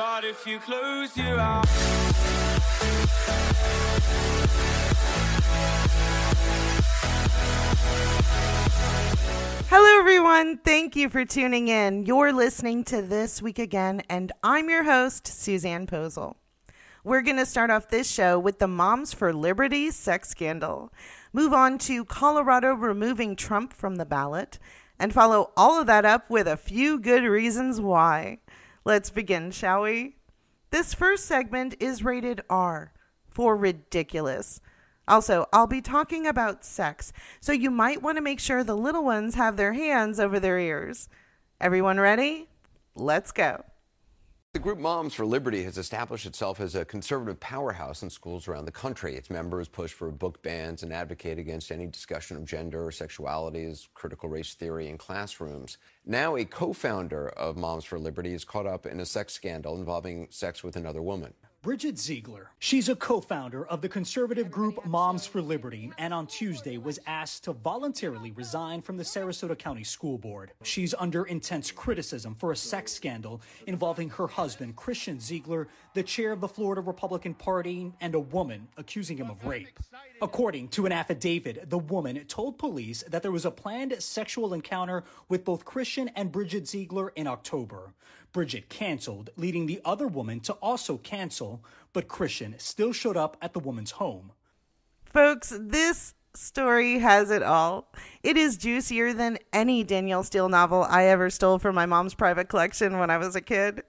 But 0.00 0.24
if 0.24 0.46
you 0.46 0.58
close 0.60 1.14
your 1.14 1.38
eyes. 1.38 1.66
Hello, 9.68 9.98
everyone. 9.98 10.56
Thank 10.56 10.96
you 10.96 11.10
for 11.10 11.26
tuning 11.26 11.68
in. 11.68 12.06
You're 12.06 12.32
listening 12.32 12.82
to 12.84 13.02
This 13.02 13.42
Week 13.42 13.58
Again, 13.58 14.00
and 14.08 14.32
I'm 14.42 14.70
your 14.70 14.84
host, 14.84 15.26
Suzanne 15.26 15.86
Posel. 15.86 16.36
We're 17.04 17.20
going 17.20 17.36
to 17.36 17.44
start 17.44 17.68
off 17.70 17.90
this 17.90 18.10
show 18.10 18.38
with 18.38 18.58
the 18.58 18.68
Moms 18.68 19.12
for 19.12 19.34
Liberty 19.34 19.90
sex 19.90 20.30
scandal, 20.30 20.94
move 21.34 21.52
on 21.52 21.76
to 21.80 22.06
Colorado 22.06 22.72
removing 22.72 23.36
Trump 23.36 23.74
from 23.74 23.96
the 23.96 24.06
ballot, 24.06 24.58
and 24.98 25.12
follow 25.12 25.52
all 25.58 25.78
of 25.78 25.86
that 25.88 26.06
up 26.06 26.30
with 26.30 26.46
a 26.46 26.56
few 26.56 26.98
good 26.98 27.24
reasons 27.24 27.82
why. 27.82 28.38
Let's 28.84 29.10
begin, 29.10 29.50
shall 29.50 29.82
we? 29.82 30.16
This 30.70 30.94
first 30.94 31.26
segment 31.26 31.74
is 31.80 32.04
rated 32.04 32.42
R 32.48 32.92
for 33.28 33.56
ridiculous. 33.56 34.60
Also, 35.06 35.46
I'll 35.52 35.66
be 35.66 35.82
talking 35.82 36.26
about 36.26 36.64
sex, 36.64 37.12
so 37.40 37.52
you 37.52 37.70
might 37.70 38.02
want 38.02 38.16
to 38.16 38.22
make 38.22 38.40
sure 38.40 38.62
the 38.62 38.76
little 38.76 39.04
ones 39.04 39.34
have 39.34 39.56
their 39.56 39.72
hands 39.72 40.18
over 40.20 40.40
their 40.40 40.58
ears. 40.58 41.08
Everyone 41.60 42.00
ready? 42.00 42.48
Let's 42.94 43.32
go. 43.32 43.64
The 44.52 44.58
group 44.58 44.80
Moms 44.80 45.14
for 45.14 45.24
Liberty 45.24 45.62
has 45.62 45.78
established 45.78 46.26
itself 46.26 46.58
as 46.58 46.74
a 46.74 46.84
conservative 46.84 47.38
powerhouse 47.38 48.02
in 48.02 48.10
schools 48.10 48.48
around 48.48 48.64
the 48.64 48.72
country. 48.72 49.14
Its 49.14 49.30
members 49.30 49.68
push 49.68 49.92
for 49.92 50.10
book 50.10 50.42
bans 50.42 50.82
and 50.82 50.92
advocate 50.92 51.38
against 51.38 51.70
any 51.70 51.86
discussion 51.86 52.36
of 52.36 52.46
gender 52.46 52.84
or 52.84 52.90
sexuality 52.90 53.64
as 53.64 53.88
critical 53.94 54.28
race 54.28 54.54
theory 54.54 54.88
in 54.88 54.98
classrooms. 54.98 55.78
Now, 56.04 56.34
a 56.34 56.44
co 56.44 56.72
founder 56.72 57.28
of 57.28 57.56
Moms 57.56 57.84
for 57.84 58.00
Liberty 58.00 58.34
is 58.34 58.44
caught 58.44 58.66
up 58.66 58.86
in 58.86 58.98
a 58.98 59.06
sex 59.06 59.34
scandal 59.34 59.76
involving 59.76 60.26
sex 60.30 60.64
with 60.64 60.74
another 60.74 61.00
woman. 61.00 61.32
Bridget 61.62 61.98
Ziegler. 61.98 62.52
She's 62.58 62.88
a 62.88 62.96
co 62.96 63.20
founder 63.20 63.66
of 63.66 63.82
the 63.82 63.88
conservative 63.88 64.50
group 64.50 64.86
Moms 64.86 65.26
for 65.26 65.42
Liberty 65.42 65.92
and 65.98 66.14
on 66.14 66.26
Tuesday 66.26 66.78
was 66.78 66.98
asked 67.06 67.44
to 67.44 67.52
voluntarily 67.52 68.30
resign 68.30 68.80
from 68.80 68.96
the 68.96 69.04
Sarasota 69.04 69.58
County 69.58 69.84
School 69.84 70.16
Board. 70.16 70.52
She's 70.62 70.94
under 70.94 71.24
intense 71.24 71.70
criticism 71.70 72.34
for 72.34 72.52
a 72.52 72.56
sex 72.56 72.92
scandal 72.92 73.42
involving 73.66 74.08
her 74.08 74.26
husband, 74.26 74.76
Christian 74.76 75.20
Ziegler, 75.20 75.68
the 75.92 76.02
chair 76.02 76.32
of 76.32 76.40
the 76.40 76.48
Florida 76.48 76.80
Republican 76.80 77.34
Party, 77.34 77.92
and 78.00 78.14
a 78.14 78.20
woman 78.20 78.66
accusing 78.78 79.18
him 79.18 79.28
of 79.28 79.44
rape. 79.44 79.78
According 80.22 80.68
to 80.68 80.86
an 80.86 80.92
affidavit, 80.92 81.68
the 81.68 81.78
woman 81.78 82.24
told 82.24 82.56
police 82.56 83.04
that 83.08 83.20
there 83.20 83.32
was 83.32 83.44
a 83.44 83.50
planned 83.50 83.94
sexual 83.98 84.54
encounter 84.54 85.04
with 85.28 85.44
both 85.44 85.66
Christian 85.66 86.08
and 86.16 86.32
Bridget 86.32 86.66
Ziegler 86.66 87.10
in 87.16 87.26
October. 87.26 87.92
Bridget 88.32 88.68
canceled, 88.68 89.30
leading 89.36 89.66
the 89.66 89.80
other 89.84 90.06
woman 90.06 90.40
to 90.40 90.52
also 90.54 90.96
cancel, 90.98 91.64
but 91.92 92.08
Christian 92.08 92.54
still 92.58 92.92
showed 92.92 93.16
up 93.16 93.36
at 93.42 93.52
the 93.52 93.60
woman's 93.60 93.92
home. 93.92 94.32
Folks, 95.04 95.52
this 95.58 96.14
story 96.34 97.00
has 97.00 97.30
it 97.30 97.42
all. 97.42 97.92
It 98.22 98.36
is 98.36 98.56
juicier 98.56 99.12
than 99.12 99.38
any 99.52 99.82
Danielle 99.82 100.22
Steel 100.22 100.48
novel 100.48 100.86
I 100.88 101.04
ever 101.04 101.30
stole 101.30 101.58
from 101.58 101.74
my 101.74 101.86
mom's 101.86 102.14
private 102.14 102.48
collection 102.48 102.98
when 102.98 103.10
I 103.10 103.18
was 103.18 103.34
a 103.34 103.40
kid. 103.40 103.82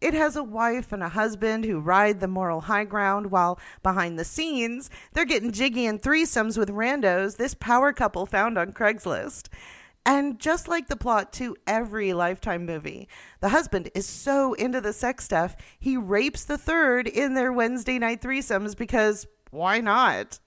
It 0.00 0.14
has 0.14 0.36
a 0.36 0.42
wife 0.42 0.92
and 0.92 1.02
a 1.02 1.08
husband 1.08 1.64
who 1.64 1.80
ride 1.80 2.20
the 2.20 2.28
moral 2.28 2.62
high 2.62 2.84
ground 2.84 3.30
while 3.30 3.58
behind 3.82 4.18
the 4.18 4.24
scenes, 4.24 4.90
they're 5.12 5.24
getting 5.24 5.52
jiggy 5.52 5.86
in 5.86 5.98
threesomes 5.98 6.58
with 6.58 6.68
randos 6.68 7.36
this 7.36 7.54
power 7.54 7.92
couple 7.92 8.26
found 8.26 8.58
on 8.58 8.72
Craigslist. 8.72 9.48
And 10.06 10.38
just 10.38 10.68
like 10.68 10.88
the 10.88 10.96
plot 10.96 11.32
to 11.34 11.56
every 11.66 12.12
Lifetime 12.12 12.66
movie, 12.66 13.08
the 13.40 13.48
husband 13.48 13.90
is 13.94 14.06
so 14.06 14.52
into 14.52 14.80
the 14.80 14.92
sex 14.92 15.24
stuff, 15.24 15.56
he 15.78 15.96
rapes 15.96 16.44
the 16.44 16.58
third 16.58 17.08
in 17.08 17.34
their 17.34 17.52
Wednesday 17.52 17.98
night 17.98 18.20
threesomes 18.20 18.76
because 18.76 19.26
why 19.50 19.80
not? 19.80 20.38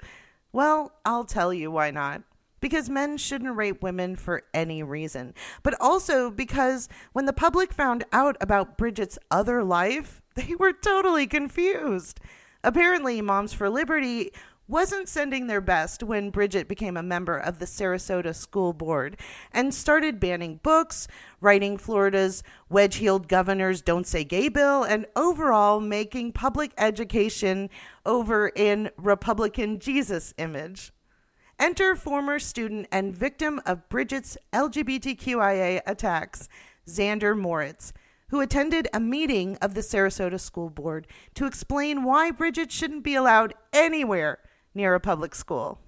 Well, 0.52 0.92
I'll 1.06 1.24
tell 1.24 1.54
you 1.54 1.72
why 1.72 1.92
not. 1.92 2.22
Because 2.60 2.90
men 2.90 3.18
shouldn't 3.18 3.56
rape 3.56 3.82
women 3.84 4.16
for 4.16 4.44
any 4.54 4.82
reason, 4.82 5.34
but 5.62 5.80
also 5.80 6.32
because 6.32 6.90
when 7.14 7.26
the 7.26 7.34
public 7.34 7.72
found 7.72 8.04
out 8.12 8.36
about 8.42 8.78
Bridget's 8.78 9.20
other 9.30 9.64
life, 9.64 10.22
they 10.36 10.56
were 10.56 10.74
totally 10.74 11.28
confused. 11.28 12.20
Apparently, 12.64 13.22
Moms 13.22 13.54
for 13.54 13.70
Liberty 13.70 14.32
wasn't 14.68 15.08
sending 15.08 15.48
their 15.48 15.62
best 15.62 16.04
when 16.04 16.30
Bridget 16.30 16.68
became 16.68 16.98
a 16.98 17.04
member 17.04 17.38
of 17.38 17.60
the 17.60 17.66
Sarasota 17.66 18.36
School 18.36 18.74
Board 18.74 19.18
and 19.54 19.74
started 19.74 20.20
banning 20.20 20.60
books, 20.62 21.08
writing 21.40 21.78
Florida's 21.78 22.44
wedge 22.70 22.98
heeled 22.98 23.30
governor's 23.30 23.82
Don't 23.82 24.06
Say 24.06 24.26
Gay 24.26 24.50
bill, 24.50 24.84
and 24.84 25.06
overall 25.16 25.80
making 25.80 26.34
public 26.34 26.74
education 26.78 27.70
over 28.06 28.50
in 28.50 28.90
Republican 28.98 29.80
Jesus 29.80 30.34
image. 30.38 30.92
Enter 31.60 31.96
former 31.96 32.38
student 32.38 32.88
and 32.92 33.16
victim 33.16 33.62
of 33.66 33.88
Bridget's 33.90 34.38
LGBTQIA 34.54 35.82
attacks, 35.88 36.50
Zander 36.88 37.36
Moricz, 37.36 37.94
who 38.30 38.42
attended 38.42 38.90
a 38.94 39.00
meeting 39.00 39.58
of 39.62 39.74
the 39.74 39.82
Sarasota 39.82 40.40
School 40.40 40.70
Board 40.70 41.08
to 41.34 41.46
explain 41.46 42.04
why 42.04 42.32
Bridget 42.32 42.72
shouldn't 42.72 43.04
be 43.04 43.16
allowed 43.16 43.54
anywhere 43.72 44.40
near 44.78 44.96
a 44.96 45.00
public 45.00 45.36
school. 45.36 45.80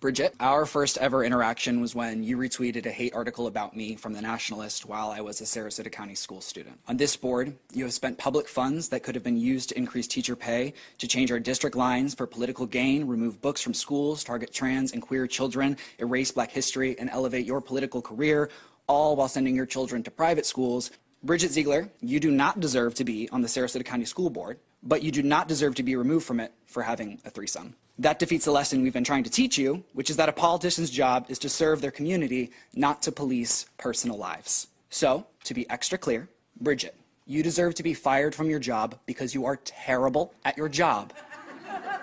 Bridget, 0.00 0.34
our 0.40 0.64
first 0.64 0.96
ever 0.96 1.22
interaction 1.22 1.80
was 1.80 1.94
when 1.94 2.24
you 2.24 2.38
retweeted 2.38 2.86
a 2.86 2.90
hate 2.90 3.14
article 3.14 3.46
about 3.46 3.76
me 3.76 3.96
from 3.96 4.14
The 4.14 4.22
Nationalist 4.22 4.86
while 4.86 5.10
I 5.10 5.20
was 5.20 5.42
a 5.42 5.44
Sarasota 5.44 5.92
County 5.92 6.14
school 6.14 6.40
student. 6.40 6.80
On 6.88 6.96
this 6.96 7.16
board, 7.16 7.54
you 7.74 7.84
have 7.84 7.92
spent 7.92 8.16
public 8.16 8.48
funds 8.48 8.88
that 8.88 9.02
could 9.02 9.14
have 9.14 9.22
been 9.22 9.36
used 9.36 9.68
to 9.68 9.78
increase 9.78 10.06
teacher 10.06 10.34
pay, 10.34 10.72
to 10.98 11.06
change 11.06 11.30
our 11.30 11.38
district 11.38 11.76
lines 11.76 12.14
for 12.14 12.26
political 12.26 12.64
gain, 12.64 13.06
remove 13.06 13.42
books 13.42 13.60
from 13.60 13.74
schools, 13.74 14.24
target 14.24 14.52
trans 14.54 14.92
and 14.92 15.02
queer 15.02 15.26
children, 15.26 15.76
erase 15.98 16.32
black 16.32 16.50
history, 16.50 16.98
and 16.98 17.10
elevate 17.10 17.44
your 17.44 17.60
political 17.60 18.00
career, 18.00 18.48
all 18.86 19.16
while 19.16 19.28
sending 19.28 19.54
your 19.54 19.66
children 19.66 20.02
to 20.02 20.10
private 20.10 20.46
schools. 20.46 20.90
Bridget 21.22 21.50
Ziegler, 21.50 21.90
you 22.00 22.18
do 22.18 22.30
not 22.30 22.58
deserve 22.58 22.94
to 22.94 23.04
be 23.04 23.28
on 23.28 23.42
the 23.42 23.48
Sarasota 23.48 23.84
County 23.84 24.06
School 24.06 24.30
Board, 24.30 24.58
but 24.82 25.02
you 25.02 25.10
do 25.10 25.22
not 25.22 25.48
deserve 25.48 25.74
to 25.76 25.82
be 25.82 25.96
removed 25.96 26.26
from 26.26 26.40
it 26.40 26.52
for 26.66 26.82
having 26.82 27.20
a 27.24 27.30
threesome. 27.30 27.74
That 27.98 28.18
defeats 28.18 28.46
the 28.46 28.50
lesson 28.50 28.82
we've 28.82 28.92
been 28.92 29.04
trying 29.04 29.24
to 29.24 29.30
teach 29.30 29.58
you, 29.58 29.84
which 29.92 30.08
is 30.08 30.16
that 30.16 30.28
a 30.28 30.32
politician's 30.32 30.90
job 30.90 31.26
is 31.28 31.38
to 31.40 31.48
serve 31.48 31.80
their 31.80 31.90
community, 31.90 32.50
not 32.74 33.02
to 33.02 33.12
police 33.12 33.66
personal 33.76 34.16
lives. 34.16 34.68
So, 34.88 35.26
to 35.44 35.54
be 35.54 35.68
extra 35.68 35.98
clear, 35.98 36.28
Bridget, 36.60 36.96
you 37.26 37.42
deserve 37.42 37.74
to 37.76 37.82
be 37.82 37.94
fired 37.94 38.34
from 38.34 38.48
your 38.48 38.58
job 38.58 38.98
because 39.06 39.34
you 39.34 39.44
are 39.44 39.56
terrible 39.56 40.32
at 40.44 40.56
your 40.56 40.68
job, 40.68 41.12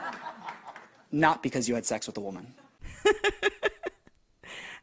not 1.11 1.41
because 1.41 1.67
you 1.67 1.75
had 1.75 1.85
sex 1.85 2.05
with 2.05 2.17
a 2.17 2.21
woman. 2.21 2.53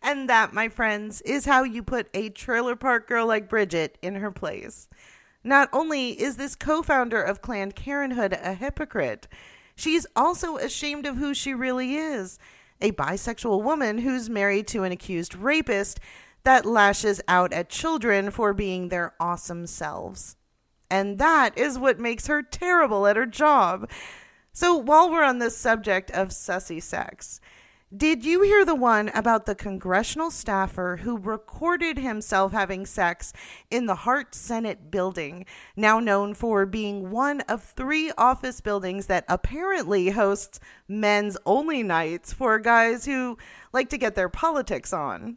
And 0.05 0.29
that, 0.29 0.53
my 0.53 0.69
friends, 0.69 1.23
is 1.23 1.47
how 1.47 1.65
you 1.65 1.83
put 1.83 2.09
a 2.13 2.29
trailer 2.29 2.77
park 2.77 3.09
girl 3.09 3.27
like 3.27 3.49
Bridget 3.49 3.97
in 4.03 4.17
her 4.17 4.31
place. 4.31 4.87
Not 5.45 5.69
only 5.73 6.21
is 6.21 6.37
this 6.37 6.57
co 6.57 6.83
founder 6.83 7.23
of 7.23 7.43
Planned 7.43 7.77
Parenthood 7.77 8.33
a 8.33 8.55
hypocrite, 8.55 9.29
she's 9.77 10.07
also 10.17 10.57
ashamed 10.57 11.05
of 11.05 11.19
who 11.19 11.35
she 11.35 11.53
really 11.53 11.97
is 11.97 12.39
a 12.81 12.93
bisexual 12.93 13.63
woman 13.63 13.99
who's 13.99 14.29
married 14.29 14.67
to 14.69 14.83
an 14.83 14.93
accused 14.93 15.35
rapist 15.35 16.01
that 16.43 16.67
lashes 16.67 17.21
out 17.29 17.53
at 17.53 17.69
children 17.69 18.31
for 18.31 18.53
being 18.53 18.89
their 18.89 19.15
awesome 19.19 19.67
selves. 19.67 20.37
And 20.91 21.19
that 21.19 21.57
is 21.57 21.79
what 21.79 21.99
makes 21.99 22.27
her 22.27 22.43
terrible 22.43 23.07
at 23.07 23.17
her 23.17 23.27
job. 23.27 23.89
So, 24.53 24.77
while 24.77 25.11
we're 25.11 25.25
on 25.25 25.39
this 25.39 25.57
subject 25.57 26.11
of 26.11 26.29
sussy 26.29 26.83
sex, 26.83 27.41
did 27.97 28.25
you 28.25 28.43
hear 28.43 28.65
the 28.65 28.75
one 28.75 29.11
about 29.15 29.47
the 29.47 29.55
congressional 29.55 30.31
staffer 30.31 31.01
who 31.03 31.17
recorded 31.17 31.99
himself 31.99 32.53
having 32.53 32.87
sex 32.87 33.33
in 33.71 33.87
the 33.87 33.95
Hart 33.95 34.35
Senate 34.35 34.91
building, 34.91 35.45
now 35.77 36.01
known 36.01 36.35
for 36.35 36.67
being 36.67 37.11
one 37.11 37.43
of 37.43 37.63
three 37.63 38.11
office 38.17 38.61
buildings 38.61 39.07
that 39.07 39.25
apparently 39.29 40.11
hosts 40.11 40.59
men's 40.89 41.37
only 41.47 41.83
nights 41.83 42.33
for 42.33 42.59
guys 42.59 43.05
who 43.05 43.39
like 43.73 43.91
to 43.91 43.99
get 43.99 44.15
their 44.15 44.29
politics 44.29 44.93
on? 44.93 45.37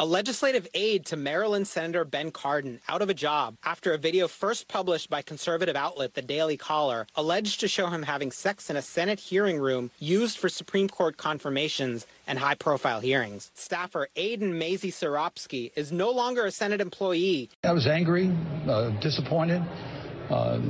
A 0.00 0.06
legislative 0.06 0.68
aide 0.74 1.04
to 1.06 1.16
Maryland 1.16 1.66
Senator 1.66 2.04
Ben 2.04 2.30
Cardin 2.30 2.78
out 2.88 3.02
of 3.02 3.10
a 3.10 3.14
job 3.14 3.56
after 3.64 3.92
a 3.92 3.98
video 3.98 4.28
first 4.28 4.68
published 4.68 5.10
by 5.10 5.22
conservative 5.22 5.74
outlet 5.74 6.14
The 6.14 6.22
Daily 6.22 6.56
Caller 6.56 7.08
alleged 7.16 7.58
to 7.58 7.66
show 7.66 7.88
him 7.88 8.04
having 8.04 8.30
sex 8.30 8.70
in 8.70 8.76
a 8.76 8.82
Senate 8.82 9.18
hearing 9.18 9.58
room 9.58 9.90
used 9.98 10.38
for 10.38 10.48
Supreme 10.48 10.88
Court 10.88 11.16
confirmations 11.16 12.06
and 12.28 12.38
high 12.38 12.54
profile 12.54 13.00
hearings. 13.00 13.50
Staffer 13.54 14.06
Aidan 14.14 14.56
Maese-Czeropski 14.56 15.72
is 15.74 15.90
no 15.90 16.12
longer 16.12 16.46
a 16.46 16.52
Senate 16.52 16.80
employee. 16.80 17.50
I 17.64 17.72
was 17.72 17.88
angry, 17.88 18.30
uh, 18.68 18.90
disappointed. 19.00 19.64
Uh, 20.30 20.60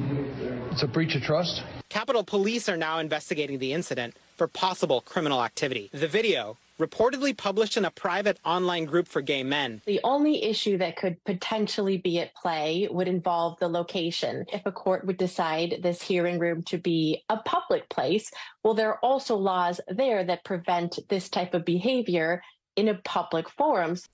it's 0.71 0.83
a 0.83 0.87
breach 0.87 1.15
of 1.15 1.21
trust. 1.21 1.63
Capitol 1.91 2.25
Police 2.25 2.67
are 2.67 2.79
now 2.79 2.99
investigating 2.99 3.59
the 3.59 3.75
incident 3.75 4.17
for 4.37 4.49
possible 4.49 5.03
criminal 5.03 5.45
activity. 5.45 5.91
The 5.93 6.09
video 6.09 6.57
reportedly 6.79 7.37
published 7.37 7.77
in 7.77 7.85
a 7.85 7.91
private 7.91 8.39
online 8.45 8.85
group 8.85 9.09
for 9.09 9.21
gay 9.21 9.43
men. 9.43 9.83
The 9.87 10.01
only 10.05 10.45
issue 10.45 10.79
that 10.79 10.97
could 10.97 11.23
potentially 11.25 11.99
be 11.99 12.21
at 12.21 12.35
play 12.35 12.89
would 12.91 13.09
involve 13.09 13.59
the 13.59 13.69
location. 13.69 14.47
If 14.53 14.65
a 14.65 14.73
court 14.73 15.07
would 15.07 15.17
decide 15.17 15.81
this 15.83 16.01
hearing 16.01 16.39
room 16.39 16.63
to 16.65 16.79
be 16.79 17.25
a 17.29 17.39
public 17.39 17.89
place, 17.89 18.31
well, 18.63 18.75
there 18.75 18.91
are 18.91 19.01
also 19.03 19.37
laws 19.37 19.81
there 19.89 20.25
that 20.25 20.45
prevent 20.45 20.99
this 21.09 21.29
type 21.29 21.55
of 21.55 21.65
behavior 21.65 22.43
in 22.77 22.89
a 22.89 22.95
public 22.95 23.49
forums. 23.51 24.09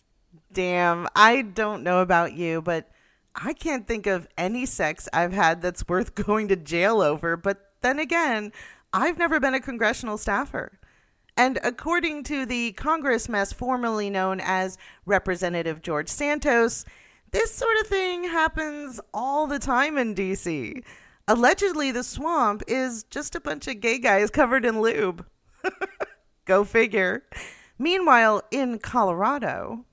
Damn, 0.52 1.06
I 1.14 1.42
don't 1.42 1.82
know 1.82 2.00
about 2.00 2.32
you, 2.32 2.62
but 2.62 2.90
I 3.34 3.52
can't 3.52 3.86
think 3.86 4.06
of 4.06 4.26
any 4.38 4.64
sex 4.64 5.08
I've 5.12 5.32
had 5.32 5.60
that's 5.60 5.86
worth 5.86 6.14
going 6.26 6.48
to 6.48 6.56
jail 6.56 7.00
over. 7.00 7.36
But 7.36 7.72
then 7.82 7.98
again, 7.98 8.52
I've 8.92 9.18
never 9.18 9.40
been 9.40 9.54
a 9.54 9.60
congressional 9.60 10.16
staffer. 10.16 10.78
And 11.36 11.58
according 11.64 12.22
to 12.24 12.46
the 12.46 12.72
Congress 12.72 13.28
mess 13.28 13.52
formerly 13.52 14.08
known 14.08 14.40
as 14.40 14.78
Representative 15.04 15.82
George 15.82 16.08
Santos, 16.08 16.84
this 17.32 17.52
sort 17.52 17.76
of 17.80 17.88
thing 17.88 18.24
happens 18.24 19.00
all 19.12 19.46
the 19.48 19.58
time 19.58 19.98
in 19.98 20.14
DC. 20.14 20.84
Allegedly, 21.26 21.90
the 21.90 22.04
swamp 22.04 22.62
is 22.68 23.02
just 23.04 23.34
a 23.34 23.40
bunch 23.40 23.66
of 23.66 23.80
gay 23.80 23.98
guys 23.98 24.30
covered 24.30 24.64
in 24.64 24.80
lube. 24.80 25.26
Go 26.44 26.62
figure. 26.64 27.24
Meanwhile, 27.78 28.42
in 28.52 28.78
Colorado, 28.78 29.84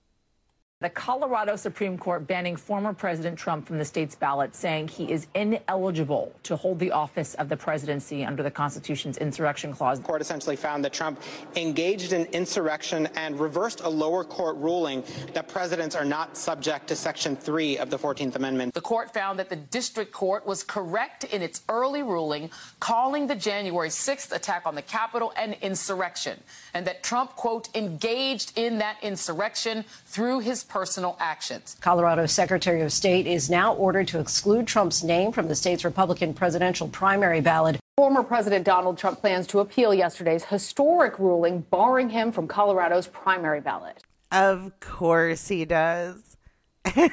the 0.82 0.90
Colorado 0.90 1.56
Supreme 1.56 1.96
Court 1.96 2.26
banning 2.26 2.56
former 2.56 2.92
President 2.92 3.38
Trump 3.38 3.68
from 3.68 3.78
the 3.78 3.86
state's 3.86 4.16
ballot, 4.16 4.56
saying 4.56 4.88
he 4.88 5.12
is 5.12 5.28
ineligible 5.36 6.34
to 6.44 6.56
hold 6.56 6.80
the 6.80 6.92
office 6.92 7.36
of 7.36 7.50
the 7.50 7.56
presidency 7.56 8.26
under 8.26 8.42
the 8.42 8.50
Constitution's 8.50 9.20
insurrection 9.20 9.72
clause. 9.74 10.00
The 10.00 10.06
court 10.06 10.22
essentially 10.22 10.56
found 10.56 10.84
that 10.84 10.92
Trump 10.92 11.22
engaged 11.56 12.14
in 12.14 12.26
insurrection 12.28 13.08
and 13.16 13.40
reversed 13.40 13.82
a 13.82 13.90
lower 13.90 14.24
court 14.24 14.58
ruling 14.58 15.04
that 15.34 15.48
presidents 15.48 15.96
are 15.96 16.04
not 16.04 16.36
subject 16.36 16.88
to 16.88 16.96
Section 16.96 17.36
3 17.36 17.78
of 17.78 17.92
the 17.92 17.98
14th 18.00 18.36
Amendment. 18.36 18.74
The 18.74 18.82
court 18.82 19.14
found 19.14 19.38
that 19.38 19.50
the 19.50 19.56
district 19.56 20.12
court 20.12 20.48
was 20.48 20.64
correct 20.64 21.26
in 21.26 21.44
its 21.44 21.62
early 21.70 22.02
ruling 22.02 22.50
calling 22.80 23.28
the 23.28 23.36
January 23.36 23.90
6th 23.90 24.32
attack 24.36 24.64
on 24.66 24.74
the 24.74 24.82
Capitol 24.82 25.32
an 25.38 25.56
insurrection, 25.62 26.40
and 26.74 26.88
that 26.88 27.04
Trump, 27.04 27.36
quote, 27.36 27.70
engaged 27.76 28.58
in 28.58 28.80
that 28.80 28.98
insurrection 29.04 29.86
through 30.06 30.40
his 30.40 30.64
personal 30.72 31.18
actions. 31.20 31.76
Colorado's 31.82 32.32
Secretary 32.32 32.82
of 32.82 32.94
State 32.94 33.28
is 33.28 33.50
now 33.50 33.74
ordered 33.74 34.08
to 34.08 34.20
exclude 34.20 34.66
Trump's 34.66 35.04
name 35.04 35.34
from 35.34 35.50
the 35.50 35.56
state's 35.56 35.84
Republican 35.84 36.34
presidential 36.34 36.88
primary 36.88 37.42
ballot. 37.42 37.78
Former 37.98 38.24
President 38.24 38.64
Donald 38.64 38.98
Trump 38.98 39.20
plans 39.20 39.46
to 39.48 39.60
appeal 39.60 39.94
yesterday's 39.94 40.46
historic 40.46 41.20
ruling 41.20 41.60
barring 41.60 42.10
him 42.10 42.32
from 42.32 42.48
Colorado's 42.48 43.08
primary 43.08 43.60
ballot. 43.60 44.02
Of 44.32 44.80
course 44.80 45.50
he 45.50 45.66
does. 45.66 46.38
and 46.96 47.12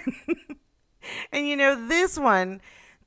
you 1.32 1.56
know, 1.56 1.88
this 1.88 2.16
one, 2.16 2.60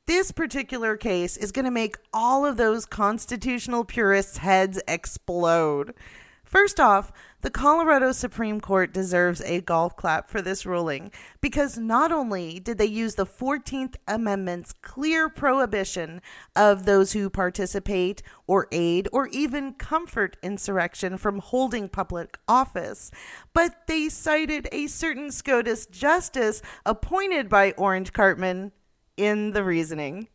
this 0.06 0.33
particular 0.33 0.98
case 0.98 1.38
is 1.38 1.53
going 1.53 1.65
to 1.65 1.71
make 1.71 1.95
all 2.13 2.45
of 2.45 2.57
those 2.57 2.86
constitutional 2.86 3.86
purists' 3.86 4.38
heads 4.38 4.81
explode. 4.86 5.94
First 6.51 6.81
off, 6.81 7.13
the 7.39 7.50
Colorado 7.50 8.12
Supreme 8.12 8.59
Court 8.59 8.94
deserves 8.94 9.39
a 9.44 9.62
golf 9.62 9.95
clap 9.95 10.30
for 10.30 10.42
this 10.42 10.65
ruling 10.65 11.09
because 11.39 11.77
not 11.77 12.12
only 12.12 12.59
did 12.59 12.77
they 12.77 12.86
use 12.86 13.15
the 13.15 13.25
14th 13.25 13.95
Amendment's 14.06 14.74
clear 14.81 15.30
prohibition 15.30 16.21
of 16.53 16.83
those 16.83 17.13
who 17.13 17.30
participate 17.30 18.21
or 18.48 18.68
aid 18.74 19.07
or 19.13 19.27
even 19.27 19.75
comfort 19.75 20.36
insurrection 20.44 21.18
from 21.18 21.39
holding 21.39 21.88
public 21.88 22.38
office, 22.50 23.12
but 23.53 23.88
they 23.88 24.09
cited 24.09 24.68
a 24.74 24.88
certain 24.88 25.31
SCOTUS 25.31 25.86
justice 25.86 26.62
appointed 26.86 27.48
by 27.48 27.71
Orange 27.77 28.12
Cartman 28.12 28.74
in 29.15 29.51
the 29.51 29.63
reasoning. 29.63 30.27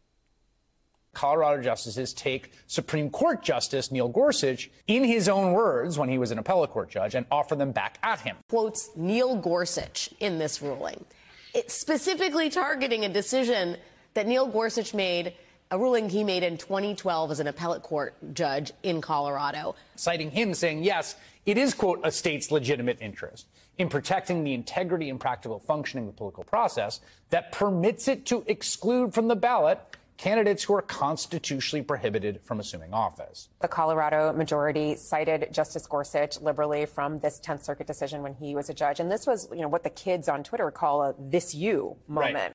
Colorado 1.16 1.62
justices 1.62 2.12
take 2.12 2.52
Supreme 2.66 3.08
Court 3.08 3.42
Justice 3.42 3.90
Neil 3.90 4.06
Gorsuch 4.06 4.70
in 4.86 5.02
his 5.02 5.30
own 5.30 5.54
words 5.54 5.98
when 5.98 6.10
he 6.10 6.18
was 6.18 6.30
an 6.30 6.38
appellate 6.38 6.70
court 6.70 6.90
judge 6.90 7.14
and 7.14 7.24
offer 7.30 7.56
them 7.56 7.72
back 7.72 7.98
at 8.02 8.20
him. 8.20 8.36
Quotes 8.50 8.90
Neil 8.96 9.34
Gorsuch 9.34 10.10
in 10.20 10.38
this 10.38 10.60
ruling, 10.60 11.06
it's 11.54 11.72
specifically 11.72 12.50
targeting 12.50 13.06
a 13.06 13.08
decision 13.08 13.78
that 14.12 14.26
Neil 14.26 14.46
Gorsuch 14.46 14.92
made. 14.92 15.34
A 15.72 15.78
ruling 15.78 16.08
he 16.08 16.22
made 16.22 16.44
in 16.44 16.58
2012 16.58 17.32
as 17.32 17.40
an 17.40 17.48
appellate 17.48 17.82
court 17.82 18.14
judge 18.34 18.70
in 18.84 19.00
Colorado. 19.00 19.74
Citing 19.96 20.30
him 20.30 20.54
saying, 20.54 20.84
yes, 20.84 21.16
it 21.44 21.58
is, 21.58 21.74
quote, 21.74 21.98
a 22.04 22.12
state's 22.12 22.52
legitimate 22.52 22.98
interest 23.00 23.46
in 23.76 23.88
protecting 23.88 24.44
the 24.44 24.54
integrity 24.54 25.10
and 25.10 25.18
practical 25.18 25.58
functioning 25.58 26.06
of 26.06 26.14
the 26.14 26.16
political 26.16 26.44
process 26.44 27.00
that 27.30 27.50
permits 27.50 28.06
it 28.06 28.26
to 28.26 28.44
exclude 28.46 29.12
from 29.12 29.26
the 29.26 29.34
ballot 29.34 29.80
candidates 30.16 30.64
who 30.64 30.74
are 30.74 30.82
constitutionally 30.82 31.84
prohibited 31.84 32.40
from 32.42 32.60
assuming 32.60 32.94
office. 32.94 33.48
The 33.60 33.68
Colorado 33.68 34.32
majority 34.32 34.96
cited 34.96 35.52
Justice 35.52 35.86
Gorsuch 35.86 36.40
liberally 36.40 36.86
from 36.86 37.18
this 37.18 37.40
10th 37.40 37.64
Circuit 37.64 37.86
decision 37.86 38.22
when 38.22 38.34
he 38.34 38.54
was 38.54 38.70
a 38.70 38.74
judge. 38.74 39.00
And 39.00 39.10
this 39.10 39.26
was, 39.26 39.48
you 39.52 39.60
know, 39.60 39.68
what 39.68 39.82
the 39.82 39.90
kids 39.90 40.28
on 40.28 40.42
Twitter 40.42 40.70
call 40.70 41.02
a 41.02 41.14
this 41.18 41.54
you 41.54 41.96
moment. 42.08 42.34
Right. 42.34 42.52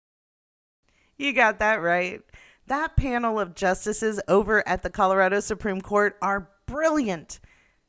You 1.18 1.34
got 1.34 1.60
that 1.60 1.81
right. 1.81 2.22
That 2.68 2.96
panel 2.96 3.40
of 3.40 3.54
justices 3.54 4.19
over 4.28 4.68
at 4.68 4.81
the 4.81 4.90
Colorado 4.90 5.40
Supreme 5.40 5.81
Court 5.81 6.18
are 6.22 6.50
brilliant. 6.66 7.40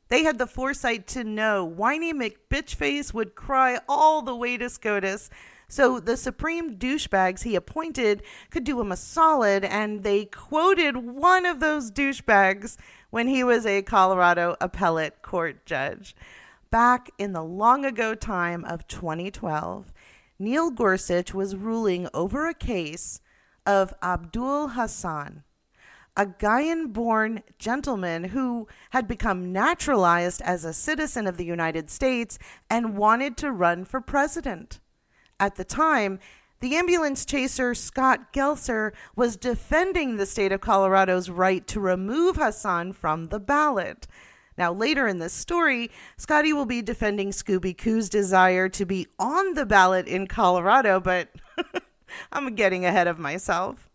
They 0.09 0.23
had 0.23 0.37
the 0.37 0.45
foresight 0.45 1.07
to 1.07 1.23
know 1.23 1.65
whiny 1.65 2.13
McBitchface 2.13 3.13
would 3.13 3.33
cry 3.33 3.79
all 3.87 4.21
the 4.21 4.35
way 4.35 4.57
to 4.57 4.69
SCOTUS 4.69 5.29
so 5.73 5.99
the 5.99 6.15
supreme 6.15 6.77
douchebags 6.77 7.41
he 7.41 7.55
appointed 7.55 8.21
could 8.51 8.63
do 8.63 8.79
him 8.79 8.91
a 8.91 8.95
solid, 8.95 9.65
and 9.65 10.03
they 10.03 10.25
quoted 10.25 10.95
one 10.97 11.47
of 11.47 11.59
those 11.59 11.89
douchebags 11.89 12.77
when 13.09 13.27
he 13.27 13.43
was 13.43 13.65
a 13.65 13.81
Colorado 13.81 14.55
appellate 14.61 15.23
court 15.23 15.65
judge. 15.65 16.15
Back 16.69 17.09
in 17.17 17.33
the 17.33 17.41
long 17.41 17.85
ago 17.85 18.13
time 18.13 18.63
of 18.65 18.87
2012, 18.87 19.91
Neil 20.37 20.69
Gorsuch 20.69 21.33
was 21.33 21.55
ruling 21.55 22.07
over 22.13 22.47
a 22.47 22.53
case 22.53 23.19
of 23.65 23.95
Abdul 24.03 24.69
Hassan, 24.69 25.41
a 26.15 26.27
Guyan 26.27 26.93
born 26.93 27.41
gentleman 27.57 28.25
who 28.25 28.67
had 28.91 29.07
become 29.07 29.51
naturalized 29.51 30.43
as 30.43 30.63
a 30.63 30.71
citizen 30.71 31.25
of 31.25 31.37
the 31.37 31.45
United 31.45 31.89
States 31.89 32.37
and 32.69 32.95
wanted 32.95 33.35
to 33.37 33.51
run 33.51 33.85
for 33.85 33.99
president. 33.99 34.79
At 35.39 35.55
the 35.55 35.63
time, 35.63 36.19
the 36.59 36.75
ambulance 36.75 37.25
chaser 37.25 37.75
Scott 37.75 38.31
Gessler 38.31 38.93
was 39.15 39.35
defending 39.35 40.15
the 40.15 40.25
state 40.25 40.53
of 40.53 40.61
Colorado's 40.61 41.29
right 41.29 41.67
to 41.67 41.79
remove 41.79 42.37
Hassan 42.37 42.93
from 42.93 43.25
the 43.25 43.39
ballot. 43.39 44.07
Now, 44.57 44.71
later 44.71 45.07
in 45.07 45.17
this 45.17 45.33
story, 45.33 45.91
Scotty 46.15 46.53
will 46.53 46.65
be 46.65 46.81
defending 46.81 47.31
Scooby 47.31 47.77
Coo's 47.77 48.07
desire 48.07 48.69
to 48.69 48.85
be 48.85 49.07
on 49.19 49.55
the 49.55 49.65
ballot 49.65 50.07
in 50.07 50.27
Colorado, 50.27 50.99
but 50.99 51.29
I'm 52.31 52.55
getting 52.55 52.85
ahead 52.85 53.07
of 53.07 53.19
myself. 53.19 53.89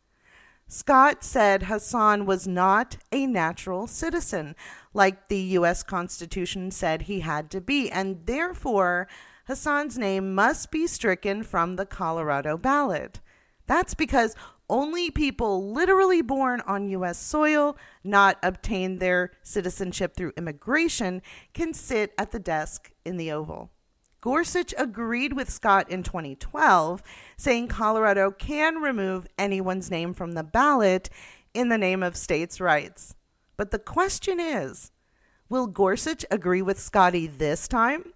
Scott 0.66 1.24
said 1.24 1.62
Hassan 1.64 2.26
was 2.26 2.46
not 2.46 2.98
a 3.10 3.26
natural 3.26 3.86
citizen, 3.86 4.54
like 4.92 5.28
the 5.28 5.38
U.S. 5.38 5.82
Constitution 5.82 6.70
said 6.70 7.02
he 7.02 7.20
had 7.20 7.50
to 7.52 7.60
be, 7.62 7.90
and 7.90 8.26
therefore 8.26 9.08
Hassan's 9.48 9.96
name 9.96 10.34
must 10.34 10.70
be 10.70 10.86
stricken 10.86 11.42
from 11.42 11.76
the 11.76 11.86
Colorado 11.86 12.58
ballot. 12.58 13.20
That's 13.66 13.94
because 13.94 14.36
only 14.68 15.10
people 15.10 15.72
literally 15.72 16.20
born 16.20 16.60
on 16.66 16.90
U.S. 16.90 17.16
soil, 17.16 17.74
not 18.04 18.36
obtained 18.42 19.00
their 19.00 19.30
citizenship 19.42 20.14
through 20.14 20.34
immigration, 20.36 21.22
can 21.54 21.72
sit 21.72 22.12
at 22.18 22.30
the 22.30 22.38
desk 22.38 22.92
in 23.06 23.16
the 23.16 23.32
Oval. 23.32 23.70
Gorsuch 24.20 24.74
agreed 24.76 25.32
with 25.32 25.48
Scott 25.48 25.90
in 25.90 26.02
2012, 26.02 27.02
saying 27.38 27.68
Colorado 27.68 28.30
can 28.30 28.82
remove 28.82 29.26
anyone's 29.38 29.90
name 29.90 30.12
from 30.12 30.32
the 30.32 30.44
ballot 30.44 31.08
in 31.54 31.70
the 31.70 31.78
name 31.78 32.02
of 32.02 32.18
states' 32.18 32.60
rights. 32.60 33.14
But 33.56 33.70
the 33.70 33.78
question 33.78 34.40
is 34.40 34.92
will 35.48 35.66
Gorsuch 35.66 36.26
agree 36.30 36.60
with 36.60 36.78
Scotty 36.78 37.26
this 37.26 37.66
time? 37.66 38.12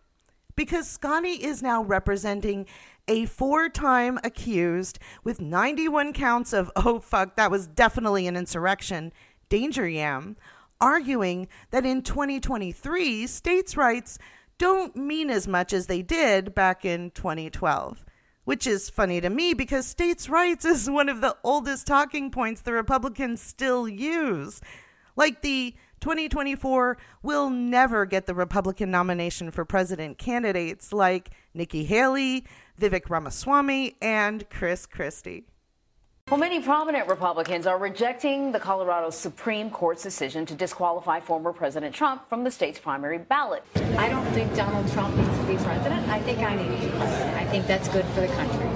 Because 0.55 0.89
Scotty 0.89 1.43
is 1.43 1.63
now 1.63 1.83
representing 1.83 2.67
a 3.09 3.27
four 3.27 3.69
time 3.69 4.19
accused 4.23 4.99
with 5.25 5.41
91 5.41 6.13
counts 6.13 6.53
of, 6.53 6.71
oh 6.77 7.01
fuck, 7.01 7.37
that 7.37 7.51
was 7.51 7.67
definitely 7.67 8.27
an 8.27 8.37
insurrection, 8.37 9.13
Danger 9.49 9.89
Yam, 9.89 10.37
arguing 10.81 11.49
that 11.71 11.87
in 11.87 12.03
2023, 12.03 13.27
states' 13.27 13.77
rights 13.77 14.19
don't 14.59 14.97
mean 14.97 15.31
as 15.31 15.49
much 15.49 15.73
as 15.73 15.87
they 15.87 16.03
did 16.03 16.55
back 16.55 16.85
in 16.85 17.11
2012. 17.11 18.05
Which 18.45 18.67
is 18.67 18.91
funny 18.91 19.21
to 19.21 19.31
me 19.31 19.55
because 19.55 19.87
states' 19.87 20.29
rights 20.29 20.65
is 20.65 20.91
one 20.91 21.09
of 21.09 21.21
the 21.21 21.37
oldest 21.45 21.87
talking 21.87 22.31
points 22.31 22.61
the 22.61 22.73
Republicans 22.73 23.41
still 23.41 23.89
use. 23.89 24.61
Like 25.15 25.43
the 25.43 25.75
2024 26.03 26.99
will 27.23 27.49
never 27.49 28.05
get 28.05 28.27
the 28.27 28.35
Republican 28.35 28.91
nomination 28.91 29.53
for 29.53 29.65
president 29.65 30.19
candidates 30.19 30.93
like 30.93 31.31
Nikki 31.55 31.85
Haley, 31.85 32.45
Vivek 32.79 33.09
Ramaswamy, 33.09 33.95
and 34.03 34.51
Chris 34.51 34.85
Christie. 34.85 35.45
Well, 36.29 36.41
many 36.41 36.61
prominent 36.61 37.09
Republicans 37.09 37.67
are 37.67 37.79
rejecting 37.79 38.51
the 38.51 38.59
Colorado 38.59 39.11
Supreme 39.11 39.71
Court's 39.71 40.03
decision 40.03 40.45
to 40.47 40.55
disqualify 40.55 41.21
former 41.21 41.53
President 41.53 41.95
Trump 41.95 42.29
from 42.29 42.43
the 42.43 42.51
state's 42.51 42.81
primary 42.81 43.19
ballot. 43.19 43.63
I 43.97 44.09
don't 44.09 44.27
think 44.33 44.55
Donald 44.57 44.91
Trump 44.93 45.15
needs 45.17 45.39
to 45.39 45.45
be 45.47 45.57
president. 45.57 46.09
I 46.09 46.21
think 46.21 46.41
I 46.41 46.57
need 46.57 46.81
to 46.81 46.87
be 46.87 46.91
president. 46.97 47.37
I 47.37 47.45
think 47.47 47.67
that's 47.69 47.89
good 47.89 48.05
for 48.07 48.23
the 48.23 48.29
country. 48.29 48.67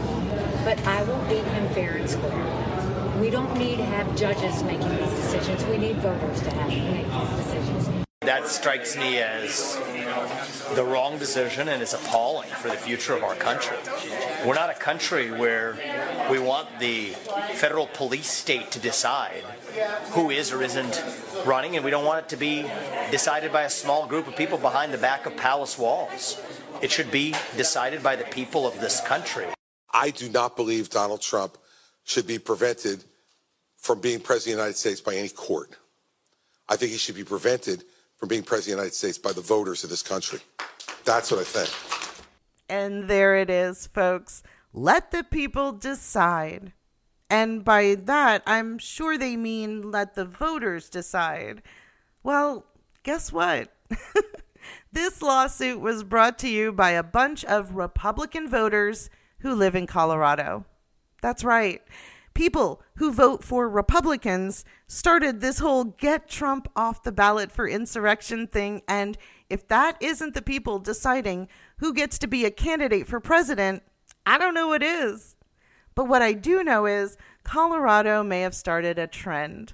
But 0.65 0.79
I 0.87 1.03
will 1.05 1.19
beat 1.29 1.45
him 1.45 1.69
fair 1.71 1.97
and 1.97 2.09
square. 2.09 2.66
We 3.21 3.31
don't 3.31 3.57
need 3.57 3.77
to 3.77 3.85
have 3.85 4.15
judges 4.15 4.63
making 4.63 4.91
these 4.91 5.11
decisions. 5.11 5.65
We 5.67 5.79
need 5.79 5.97
voters 5.97 6.41
to 6.43 6.51
have 6.51 6.69
make 6.69 7.07
these 7.07 7.45
decisions. 7.45 8.05
That 8.21 8.47
strikes 8.49 8.97
me 8.97 9.19
as 9.19 9.79
the 10.75 10.85
wrong 10.85 11.19
decision 11.19 11.69
and 11.69 11.83
is 11.83 11.95
appalling 11.95 12.51
for 12.51 12.69
the 12.69 12.77
future 12.77 13.15
of 13.15 13.23
our 13.23 13.35
country. 13.35 13.79
We're 14.45 14.55
not 14.55 14.69
a 14.69 14.75
country 14.75 15.31
where 15.31 15.79
we 16.31 16.39
want 16.39 16.69
the 16.79 17.11
federal 17.55 17.87
police 17.87 18.29
state 18.29 18.71
to 18.73 18.79
decide 18.79 19.45
who 20.11 20.31
is 20.31 20.53
or 20.53 20.63
isn't 20.63 21.03
running, 21.47 21.77
and 21.77 21.85
we 21.85 21.91
don't 21.91 22.05
want 22.05 22.25
it 22.25 22.29
to 22.31 22.37
be 22.37 22.67
decided 23.11 23.53
by 23.53 23.63
a 23.63 23.71
small 23.71 24.07
group 24.07 24.27
of 24.27 24.37
people 24.37 24.59
behind 24.59 24.93
the 24.93 24.99
back 24.99 25.25
of 25.25 25.37
palace 25.37 25.79
walls. 25.79 26.41
It 26.83 26.91
should 26.91 27.11
be 27.11 27.35
decided 27.57 28.03
by 28.03 28.17
the 28.17 28.25
people 28.25 28.67
of 28.67 28.79
this 28.81 29.01
country. 29.01 29.47
I 29.91 30.11
do 30.11 30.29
not 30.29 30.57
believe 30.57 30.91
Donald 30.91 31.23
Trump 31.23 31.57
should 32.07 32.27
be 32.27 32.39
prevented 32.39 33.05
from 33.77 34.01
being 34.01 34.21
president 34.21 34.55
of 34.55 34.59
the 34.59 34.63
United 34.63 34.79
States 34.79 35.01
by 35.01 35.15
any 35.15 35.29
court. 35.29 35.77
I 36.69 36.77
think 36.77 36.93
he 36.93 36.99
should 36.99 37.17
be 37.17 37.25
prevented 37.25 37.85
from 38.17 38.29
being 38.29 38.43
president 38.43 38.61
of 38.61 38.77
the 38.79 38.83
United 38.83 38.95
States 38.95 39.19
by 39.19 39.33
the 39.33 39.41
voters 39.41 39.85
of 39.85 39.91
this 39.91 40.03
country. 40.03 40.39
That's 41.05 41.31
what 41.31 41.41
I 41.41 41.45
think. 41.45 42.23
And 42.69 43.09
there 43.09 43.37
it 43.37 43.51
is, 43.51 43.89
folks. 43.89 44.43
Let 44.73 45.11
the 45.11 45.25
people 45.25 45.73
decide. 45.73 46.73
And 47.29 47.65
by 47.65 47.97
that, 48.05 48.43
I'm 48.47 48.79
sure 48.79 49.19
they 49.19 49.37
mean 49.37 49.91
let 49.91 50.15
the 50.15 50.25
voters 50.25 50.89
decide. 50.89 51.63
Well, 52.23 52.67
guess 53.03 53.33
what? 53.33 53.73
this 54.93 55.23
lawsuit 55.23 55.81
was 55.81 56.05
brought 56.05 56.39
to 56.41 56.49
you 56.49 56.73
by 56.73 56.91
a 56.91 57.03
bunch 57.03 57.45
of 57.45 57.75
Republican 57.75 58.49
voters 58.49 59.11
who 59.41 59.55
live 59.55 59.75
in 59.75 59.89
Colorado. 59.89 60.65
That's 61.23 61.45
right. 61.45 61.83
People 62.35 62.83
who 62.97 63.13
vote 63.13 63.43
for 63.43 63.69
Republicans 63.69 64.65
started 64.87 65.41
this 65.41 65.59
whole 65.59 65.85
get 65.85 66.29
Trump 66.29 66.69
off 66.77 67.03
the 67.03 67.13
ballot 67.13 67.51
for 67.51 67.67
insurrection 67.67 68.47
thing. 68.47 68.83
And 68.87 69.17
if 69.49 69.67
that 69.69 69.97
isn't 70.01 70.35
the 70.35 70.43
people 70.43 70.79
deciding 70.79 71.49
who 71.79 71.95
gets 71.95 72.19
to 72.19 72.27
be 72.27 72.45
a 72.45 72.51
candidate 72.51 73.07
for 73.07 73.21
president, 73.21 73.83
I 74.27 74.37
don't 74.37 74.55
know 74.55 74.69
what 74.69 74.83
is. 74.83 75.37
But 75.95 76.09
what 76.09 76.21
I 76.21 76.35
do 76.35 76.63
know 76.63 76.85
is 76.85 77.17
Colorado 77.43 78.23
may 78.23 78.43
have 78.43 78.55
started 78.55 78.99
a 78.99 79.07
trend. 79.07 79.73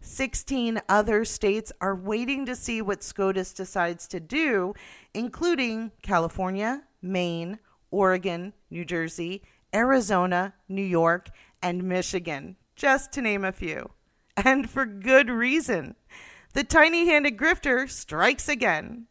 16 0.00 0.82
other 0.88 1.24
states 1.24 1.72
are 1.80 1.96
waiting 1.96 2.46
to 2.46 2.54
see 2.54 2.80
what 2.82 3.02
SCOTUS 3.02 3.54
decides 3.54 4.06
to 4.08 4.20
do, 4.20 4.74
including 5.14 5.90
California, 6.02 6.84
Maine, 7.02 7.58
Oregon, 7.90 8.52
New 8.70 8.84
Jersey, 8.84 9.42
Arizona, 9.74 10.54
New 10.68 10.82
York, 10.82 11.30
and 11.60 11.82
Michigan, 11.84 12.56
just 12.76 13.12
to 13.12 13.20
name 13.20 13.44
a 13.44 13.52
few. 13.52 13.90
And 14.36 14.68
for 14.68 14.84
good 14.86 15.28
reason. 15.28 15.96
The 16.54 16.64
tiny 16.64 17.06
handed 17.06 17.36
grifter 17.36 17.90
strikes 17.90 18.48
again. 18.48 19.06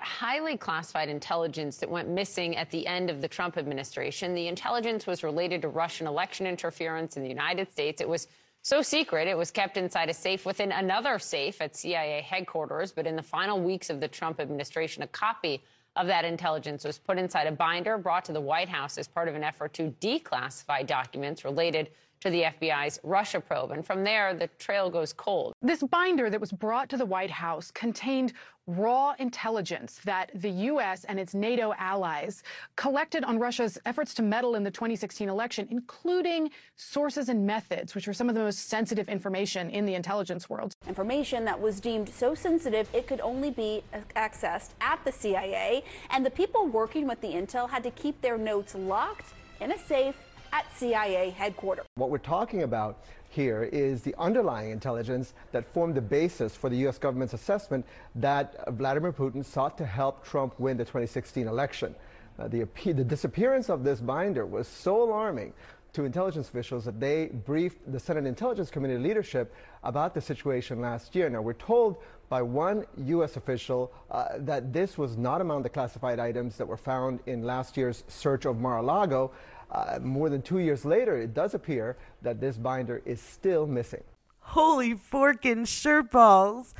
Highly 0.00 0.56
classified 0.56 1.08
intelligence 1.08 1.78
that 1.78 1.90
went 1.90 2.08
missing 2.08 2.56
at 2.56 2.70
the 2.70 2.86
end 2.86 3.10
of 3.10 3.20
the 3.20 3.28
Trump 3.28 3.56
administration. 3.56 4.34
The 4.34 4.48
intelligence 4.48 5.06
was 5.06 5.22
related 5.22 5.62
to 5.62 5.68
Russian 5.68 6.06
election 6.06 6.46
interference 6.46 7.16
in 7.16 7.22
the 7.22 7.28
United 7.28 7.70
States. 7.70 8.00
It 8.00 8.08
was 8.08 8.28
so 8.62 8.82
secret, 8.82 9.28
it 9.28 9.36
was 9.36 9.50
kept 9.50 9.76
inside 9.76 10.08
a 10.08 10.14
safe 10.14 10.44
within 10.44 10.72
another 10.72 11.18
safe 11.18 11.60
at 11.60 11.76
CIA 11.76 12.20
headquarters. 12.20 12.92
But 12.92 13.06
in 13.06 13.16
the 13.16 13.22
final 13.22 13.60
weeks 13.60 13.90
of 13.90 14.00
the 14.00 14.08
Trump 14.08 14.40
administration, 14.40 15.02
a 15.02 15.08
copy 15.08 15.62
of 15.96 16.06
that 16.06 16.24
intelligence 16.24 16.84
was 16.84 16.98
put 16.98 17.18
inside 17.18 17.46
a 17.46 17.52
binder 17.52 17.98
brought 17.98 18.24
to 18.26 18.32
the 18.32 18.40
White 18.40 18.68
House 18.68 18.98
as 18.98 19.08
part 19.08 19.28
of 19.28 19.34
an 19.34 19.42
effort 19.42 19.72
to 19.74 19.90
declassify 20.00 20.86
documents 20.86 21.44
related 21.44 21.90
to 22.20 22.30
the 22.30 22.42
FBI's 22.42 22.98
Russia 23.02 23.40
probe. 23.40 23.72
And 23.72 23.84
from 23.86 24.04
there, 24.04 24.34
the 24.34 24.48
trail 24.58 24.90
goes 24.90 25.12
cold. 25.12 25.54
This 25.62 25.82
binder 25.82 26.30
that 26.30 26.40
was 26.40 26.52
brought 26.52 26.88
to 26.90 26.96
the 26.96 27.06
White 27.06 27.30
House 27.30 27.70
contained 27.70 28.32
raw 28.68 29.14
intelligence 29.18 29.98
that 30.04 30.30
the 30.34 30.50
U.S. 30.50 31.04
and 31.04 31.18
its 31.18 31.34
NATO 31.34 31.72
allies 31.78 32.42
collected 32.76 33.24
on 33.24 33.38
Russia's 33.38 33.78
efforts 33.86 34.12
to 34.14 34.22
meddle 34.22 34.56
in 34.56 34.62
the 34.62 34.70
2016 34.70 35.28
election, 35.28 35.66
including 35.70 36.50
sources 36.76 37.30
and 37.30 37.46
methods, 37.46 37.94
which 37.94 38.06
were 38.06 38.12
some 38.12 38.28
of 38.28 38.34
the 38.34 38.42
most 38.42 38.68
sensitive 38.68 39.08
information 39.08 39.70
in 39.70 39.86
the 39.86 39.94
intelligence 39.94 40.50
world. 40.50 40.76
Information 40.86 41.46
that 41.46 41.58
was 41.58 41.80
deemed 41.80 42.10
so 42.10 42.34
sensitive 42.34 42.88
it 42.92 43.06
could 43.06 43.22
only 43.22 43.50
be 43.50 43.82
accessed 44.16 44.70
at 44.82 45.02
the 45.04 45.12
CIA, 45.12 45.82
and 46.10 46.24
the 46.24 46.30
people 46.30 46.66
working 46.66 47.08
with 47.08 47.20
the 47.22 47.28
intel 47.28 47.70
had 47.70 47.82
to 47.82 47.90
keep 47.92 48.20
their 48.20 48.36
notes 48.36 48.74
locked 48.74 49.32
in 49.60 49.72
a 49.72 49.78
safe 49.78 50.16
at 50.52 50.66
CIA 50.76 51.30
headquarters. 51.30 51.86
What 51.96 52.10
we're 52.10 52.18
talking 52.18 52.62
about 52.62 53.04
here 53.30 53.64
is 53.64 54.02
the 54.02 54.14
underlying 54.18 54.70
intelligence 54.70 55.34
that 55.52 55.64
formed 55.64 55.94
the 55.94 56.00
basis 56.00 56.56
for 56.56 56.70
the 56.70 56.76
U.S. 56.78 56.98
government's 56.98 57.34
assessment 57.34 57.86
that 58.14 58.64
Vladimir 58.74 59.12
Putin 59.12 59.44
sought 59.44 59.76
to 59.78 59.86
help 59.86 60.24
Trump 60.24 60.58
win 60.58 60.76
the 60.76 60.84
2016 60.84 61.46
election. 61.46 61.94
Uh, 62.38 62.48
the, 62.48 62.66
the 62.84 63.04
disappearance 63.04 63.68
of 63.68 63.84
this 63.84 64.00
binder 64.00 64.46
was 64.46 64.68
so 64.68 65.02
alarming 65.02 65.52
to 65.92 66.04
intelligence 66.04 66.48
officials 66.48 66.84
that 66.84 67.00
they 67.00 67.26
briefed 67.26 67.90
the 67.90 67.98
Senate 67.98 68.26
Intelligence 68.26 68.70
Committee 68.70 68.98
leadership 68.98 69.54
about 69.82 70.14
the 70.14 70.20
situation 70.20 70.80
last 70.80 71.14
year. 71.14 71.28
Now, 71.28 71.42
we're 71.42 71.54
told 71.54 71.96
by 72.28 72.42
one 72.42 72.84
U.S. 73.06 73.36
official 73.36 73.90
uh, 74.10 74.26
that 74.38 74.72
this 74.72 74.98
was 74.98 75.16
not 75.16 75.40
among 75.40 75.62
the 75.62 75.68
classified 75.68 76.18
items 76.18 76.56
that 76.56 76.66
were 76.66 76.76
found 76.76 77.20
in 77.26 77.42
last 77.42 77.76
year's 77.76 78.04
search 78.06 78.44
of 78.44 78.58
Mar 78.58 78.78
a 78.78 78.82
Lago. 78.82 79.32
Uh, 79.70 79.98
more 80.02 80.30
than 80.30 80.42
two 80.42 80.58
years 80.58 80.84
later, 80.84 81.16
it 81.16 81.34
does 81.34 81.54
appear 81.54 81.96
that 82.22 82.40
this 82.40 82.56
binder 82.56 83.02
is 83.04 83.20
still 83.20 83.66
missing. 83.66 84.02
Holy 84.40 84.94
forkin' 84.94 85.66
shirt 85.66 86.10
balls! 86.10 86.74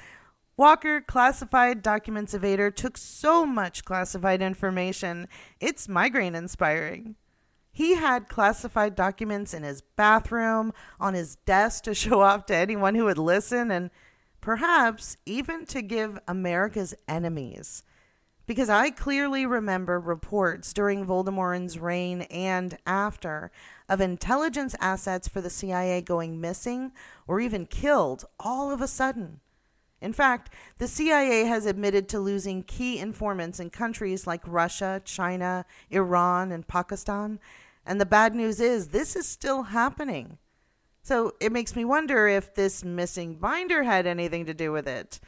Walker, 0.57 1.01
classified 1.01 1.83
documents 1.83 2.35
evader, 2.35 2.75
took 2.75 2.97
so 2.97 3.47
much 3.47 3.85
classified 3.85 4.43
information, 4.43 5.29
it's 5.61 5.89
migraine 5.89 6.35
inspiring. 6.35 7.15
He 7.71 7.95
had 7.95 8.29
classified 8.29 8.97
documents 8.97 9.55
in 9.55 9.63
his 9.63 9.83
bathroom, 9.83 10.73
on 10.99 11.15
his 11.15 11.37
desk 11.37 11.85
to 11.85 11.95
show 11.95 12.23
off 12.23 12.47
to 12.47 12.57
anyone 12.57 12.97
who 12.97 13.05
would 13.05 13.19
listen, 13.19 13.71
and 13.71 13.91
perhaps 14.41 15.17
even 15.27 15.65
to 15.67 15.83
give 15.83 16.19
America's 16.27 16.95
enemies 17.07 17.85
because 18.49 18.71
I 18.71 18.89
clearly 18.89 19.45
remember 19.45 20.01
reports 20.01 20.73
during 20.73 21.05
Voldemort's 21.05 21.77
reign 21.77 22.23
and 22.23 22.79
after 22.87 23.53
of 23.91 24.01
intelligence 24.01 24.75
assets 24.81 25.29
for 25.29 25.43
the 25.43 25.51
CIA 25.51 26.01
going 26.01 26.41
missing 26.41 26.93
or 27.27 27.41
even 27.41 27.67
killed 27.67 28.25
all 28.41 28.71
of 28.71 28.81
a 28.81 28.89
sudden. 28.89 29.41
In 30.01 30.15
fact, 30.15 30.51
the 30.79 30.89
CIA 30.89 31.45
has 31.45 31.67
admitted 31.67 32.09
to 32.09 32.21
losing 32.21 32.63
key 32.63 32.99
informants 32.99 33.61
in 33.61 33.69
countries 33.69 34.27
like 34.27 34.41
Russia, 34.47 35.03
China, 35.05 35.67
Iran, 35.91 36.51
and 36.51 36.67
Pakistan. 36.67 37.41
And 37.85 38.01
the 38.01 38.07
bad 38.07 38.35
news 38.35 38.61
is 38.61 38.89
this 38.89 39.15
is 39.15 39.29
still 39.29 39.65
happening. 39.65 40.39
So 41.03 41.35
it 41.39 41.53
makes 41.53 41.77
me 41.77 41.85
wonder 41.85 42.27
if 42.27 42.55
this 42.55 42.83
missing 42.83 43.35
binder 43.35 43.83
had 43.83 44.07
anything 44.07 44.47
to 44.47 44.55
do 44.55 44.73
with 44.73 44.89
it. 44.89 45.21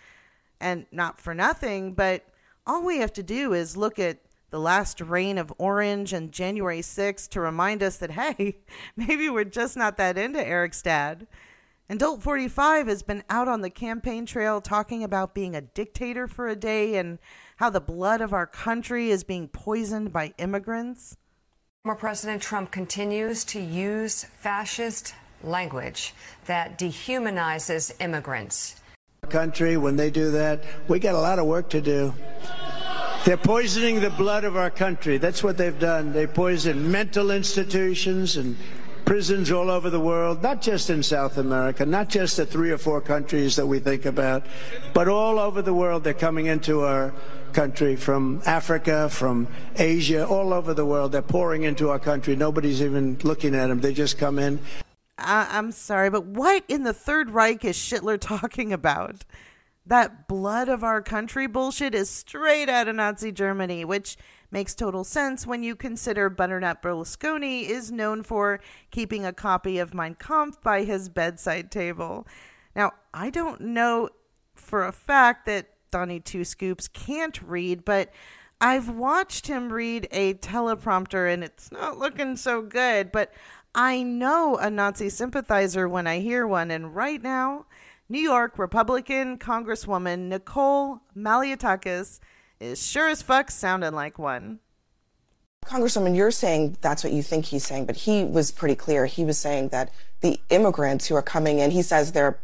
And 0.59 0.87
not 0.91 1.19
for 1.19 1.35
nothing, 1.35 1.93
but 1.93 2.25
all 2.71 2.85
we 2.85 2.99
have 2.99 3.13
to 3.13 3.23
do 3.25 3.53
is 3.53 3.77
look 3.77 3.99
at 3.99 4.19
the 4.51 4.61
last 4.61 5.01
reign 5.01 5.39
of 5.39 5.53
Orange 5.59 6.13
and 6.13 6.31
January 6.31 6.83
6th 6.83 7.29
to 7.31 7.41
remind 7.41 7.83
us 7.83 7.97
that, 7.97 8.13
hey, 8.13 8.59
maybe 8.97 9.29
we're 9.29 9.43
just 9.45 9.77
not 9.77 9.97
that 9.97 10.17
into 10.17 10.41
Eric's 10.47 10.81
dad. 10.81 11.27
And 11.89 11.99
Dolt 11.99 12.23
45 12.23 12.87
has 12.87 13.03
been 13.03 13.25
out 13.29 13.49
on 13.49 13.63
the 13.63 13.71
campaign 13.71 14.25
trail 14.25 14.61
talking 14.61 15.03
about 15.03 15.35
being 15.35 15.57
a 15.57 15.61
dictator 15.61 16.29
for 16.29 16.47
a 16.47 16.55
day 16.55 16.95
and 16.95 17.19
how 17.57 17.71
the 17.71 17.81
blood 17.81 18.21
of 18.21 18.33
our 18.33 18.47
country 18.47 19.11
is 19.11 19.25
being 19.25 19.49
poisoned 19.49 20.13
by 20.13 20.33
immigrants. 20.39 21.17
Former 21.83 21.99
President 21.99 22.41
Trump 22.41 22.71
continues 22.71 23.43
to 23.47 23.59
use 23.61 24.23
fascist 24.23 25.17
language 25.43 26.15
that 26.45 26.79
dehumanizes 26.79 27.93
immigrants 28.01 28.80
country 29.31 29.77
when 29.77 29.97
they 29.97 30.11
do 30.11 30.33
that. 30.33 30.63
We 30.89 30.99
got 30.99 31.15
a 31.15 31.21
lot 31.21 31.39
of 31.39 31.47
work 31.47 31.71
to 31.71 31.81
do. 31.81 32.13
They're 33.25 33.37
poisoning 33.37 34.01
the 34.01 34.11
blood 34.11 34.45
of 34.45 34.57
our 34.57 34.71
country. 34.71 35.19
That's 35.19 35.43
what 35.43 35.59
they've 35.59 35.79
done. 35.79 36.13
They 36.13 36.27
poison 36.27 36.91
mental 36.91 37.31
institutions 37.31 38.37
and 38.37 38.57
prisons 39.05 39.51
all 39.51 39.71
over 39.71 39.91
the 39.91 40.01
world, 40.01 40.43
not 40.43 40.63
just 40.63 40.89
in 40.89 41.03
South 41.03 41.37
America, 41.37 41.85
not 41.85 42.09
just 42.09 42.37
the 42.37 42.47
three 42.47 42.71
or 42.71 42.79
four 42.79 43.01
countries 43.01 43.57
that 43.57 43.67
we 43.67 43.79
think 43.79 44.07
about, 44.07 44.47
but 44.95 45.09
all 45.09 45.39
over 45.39 45.63
the 45.63 45.75
world. 45.75 46.05
They're 46.05 46.15
coming 46.15 46.47
into 46.47 46.83
our 46.83 47.13
country 47.53 47.97
from 47.97 48.41
Africa, 48.47 49.09
from 49.11 49.49
Asia, 49.77 50.27
all 50.27 50.53
over 50.53 50.75
the 50.75 50.87
world. 50.87 51.13
They're 51.13 51.23
pouring 51.23 51.65
into 51.65 51.91
our 51.91 51.99
country. 51.99 52.37
Nobody's 52.37 52.81
even 52.81 53.19
looking 53.23 53.55
at 53.55 53.67
them. 53.67 53.81
They 53.81 53.93
just 53.93 54.17
come 54.17 54.39
in. 54.39 54.61
I- 55.21 55.49
I'm 55.51 55.73
sorry, 55.73 56.11
but 56.11 56.27
what 56.27 56.65
in 56.69 56.83
the 56.83 56.93
Third 56.93 57.31
Reich 57.31 57.65
is 57.65 57.77
Schittler 57.77 58.19
talking 58.21 58.73
about? 58.73 59.25
That 59.87 60.29
blood 60.29 60.69
of 60.69 60.85
our 60.85 61.01
country 61.03 61.47
bullshit 61.47 61.95
is 61.95 62.11
straight 62.11 62.69
out 62.69 62.87
of 62.89 62.97
Nazi 62.97 63.33
Germany, 63.33 63.85
which 63.85 64.17
makes 64.51 64.75
total 64.75 65.05
sense 65.05 65.47
when 65.47 65.63
you 65.63 65.75
consider 65.75 66.29
Butternut 66.29 66.83
Berlusconi 66.83 67.69
is 67.69 67.91
known 67.91 68.23
for 68.23 68.61
keeping 68.91 69.25
a 69.25 69.33
copy 69.33 69.79
of 69.79 69.95
Mein 69.95 70.15
Kampf 70.15 70.61
by 70.61 70.85
his 70.85 71.09
bedside 71.09 71.71
table. 71.71 72.27
Now, 72.77 72.93
I 73.15 73.31
don't 73.31 73.61
know 73.61 74.11
for 74.55 74.85
a 74.85 74.93
fact 74.93 75.47
that 75.47 75.69
Donnie 75.91 76.21
Two 76.21 76.45
Scoops 76.45 76.87
can't 76.87 77.41
read, 77.43 77.85
but 77.85 78.13
I've 78.61 78.91
watched 78.91 79.47
him 79.47 79.73
read 79.73 80.07
a 80.11 80.35
teleprompter 80.35 81.33
and 81.33 81.43
it's 81.43 81.73
not 81.73 81.99
looking 81.99 82.37
so 82.37 82.61
good. 82.63 83.11
But 83.11 83.33
I 83.75 84.03
know 84.03 84.57
a 84.57 84.69
Nazi 84.71 85.09
sympathizer 85.09 85.89
when 85.89 86.07
I 86.07 86.19
hear 86.21 86.47
one, 86.47 86.71
and 86.71 86.95
right 86.95 87.23
now, 87.23 87.67
New 88.09 88.19
York 88.21 88.59
Republican 88.59 89.39
Congresswoman 89.39 90.29
Nicole 90.29 91.01
Malliotakis 91.17 92.19
is 92.59 92.85
sure 92.85 93.09
as 93.09 93.23
fuck 93.23 93.51
sounding 93.51 93.93
like 93.93 94.19
one. 94.19 94.59
Congresswoman, 95.65 96.17
you're 96.17 96.31
saying 96.33 96.77
that's 96.81 97.05
what 97.05 97.13
you 97.13 97.23
think 97.23 97.45
he's 97.45 97.65
saying, 97.65 97.85
but 97.87 97.95
he 97.95 98.25
was 98.25 98.51
pretty 98.51 98.75
clear. 98.75 99.07
He 99.07 99.25
was 99.25 99.39
saying 99.39 99.69
that 99.69 99.91
the 100.21 100.41
immigrants 100.49 101.07
who 101.07 101.15
are 101.15 101.23
coming 101.23 101.61
in, 101.61 101.71
he 101.71 101.83
says 101.83 102.13
they're 102.13 102.39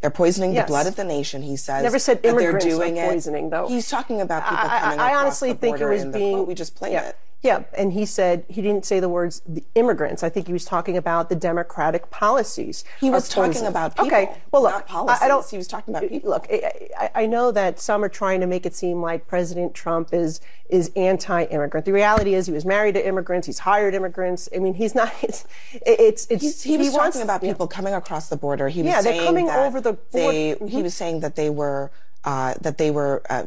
they're 0.00 0.08
poisoning 0.10 0.54
Yes. 0.54 0.64
the 0.66 0.68
blood 0.68 0.86
of 0.86 0.96
the 0.96 1.04
nation. 1.04 1.42
He 1.42 1.56
says 1.56 1.82
Never 1.82 1.98
said 1.98 2.18
that 2.18 2.22
they're 2.22 2.40
immigrants 2.40 2.64
are 2.64 2.68
doing 2.70 2.96
it. 2.96 3.06
poisoning, 3.10 3.50
though. 3.50 3.68
He's 3.68 3.90
talking 3.90 4.20
about 4.22 4.44
people 4.44 4.56
I- 4.56 4.76
I- 4.76 4.80
coming 4.80 4.98
I 5.00 5.08
across 5.08 5.20
honestly 5.22 5.52
think 5.52 5.78
it 5.80 5.84
was 5.86 6.04
being- 6.06 6.36
quote 6.36 6.48
we 6.48 6.54
just 6.54 6.74
played 6.74 6.92
yeah. 6.92 7.08
it. 7.08 7.18
Yeah, 7.42 7.62
and 7.74 7.94
he 7.94 8.04
said 8.04 8.44
he 8.48 8.60
didn't 8.60 8.84
say 8.84 9.00
the 9.00 9.08
words 9.08 9.40
the 9.48 9.64
immigrants. 9.74 10.22
I 10.22 10.28
think 10.28 10.46
he 10.46 10.52
was 10.52 10.66
talking 10.66 10.96
about 10.98 11.30
the 11.30 11.34
democratic 11.34 12.10
policies. 12.10 12.84
He 13.00 13.08
was 13.08 13.30
talking 13.30 13.64
about 13.64 13.92
people, 13.96 14.08
Okay, 14.08 14.36
well 14.52 14.62
look, 14.64 14.74
I- 14.74 14.80
policies. 14.82 15.22
I 15.22 15.28
don't. 15.28 15.48
He 15.48 15.56
was 15.56 15.66
talking 15.66 15.94
about 15.94 16.06
people. 16.06 16.28
Look, 16.30 16.46
I, 16.50 17.10
I- 17.14 17.26
know 17.26 17.50
that 17.52 17.80
some 17.80 18.04
are 18.04 18.10
trying 18.10 18.40
to 18.40 18.46
make 18.46 18.66
it 18.66 18.74
seem 18.74 19.00
like 19.00 19.26
President 19.26 19.72
Trump 19.72 20.12
is 20.12 20.40
is 20.68 20.90
anti-immigrant. 20.96 21.86
The 21.86 21.92
reality 21.94 22.34
is 22.34 22.46
he 22.46 22.52
was 22.52 22.66
married 22.66 22.94
to 22.94 23.06
immigrants. 23.06 23.46
He's 23.46 23.60
hired 23.60 23.94
immigrants. 23.94 24.48
I 24.54 24.58
mean, 24.58 24.74
he's 24.74 24.94
not. 24.94 25.10
It's 25.22 25.46
it's. 25.86 26.26
it's 26.30 26.62
he 26.62 26.76
was 26.76 26.92
wants- 26.92 27.16
talking 27.16 27.22
about 27.22 27.42
yeah. 27.42 27.52
people 27.52 27.66
coming 27.68 27.94
across 27.94 28.28
the 28.28 28.36
border. 28.36 28.68
He 28.68 28.82
was 28.82 28.88
Yeah, 28.88 29.00
they're 29.00 29.14
saying 29.14 29.26
coming 29.26 29.46
that 29.46 29.60
over 29.66 29.80
the 29.80 29.96
They, 30.12 30.54
board- 30.56 30.70
He 30.70 30.82
was 30.82 30.92
saying 30.94 31.20
that 31.20 31.36
they 31.36 31.48
were 31.48 31.90
uh, 32.24 32.52
that 32.60 32.76
they 32.76 32.90
were. 32.90 33.22
Uh, 33.30 33.46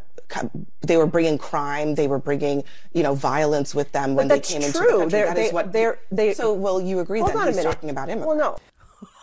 they 0.82 0.98
were 0.98 1.06
bringing 1.06 1.38
crime. 1.38 1.96
They 1.96 2.08
were 2.08 2.20
bringing, 2.20 2.63
you 2.94 3.03
know, 3.03 3.13
violence 3.15 3.74
with 3.75 3.92
them 3.92 4.15
when 4.15 4.27
they 4.27 4.39
came 4.39 4.62
into 4.62 4.80
the 4.80 4.86
country. 4.88 5.08
They're- 5.10 5.25
That 5.27 5.38
is 5.38 5.48
they- 5.50 5.53
what. 5.53 5.72
they're- 5.74 6.00
they- 6.12 6.34
so, 6.34 6.53
will 6.53 6.82
you 6.82 7.00
agree 7.00 7.20
Hold 7.20 7.32
that 7.32 7.38
on 7.38 7.44
a 7.44 7.48
he's 7.48 7.58
minute. 7.58 7.72
talking 7.74 7.89
about 7.89 8.10
immigrants? 8.10 8.39
Well, 8.39 8.60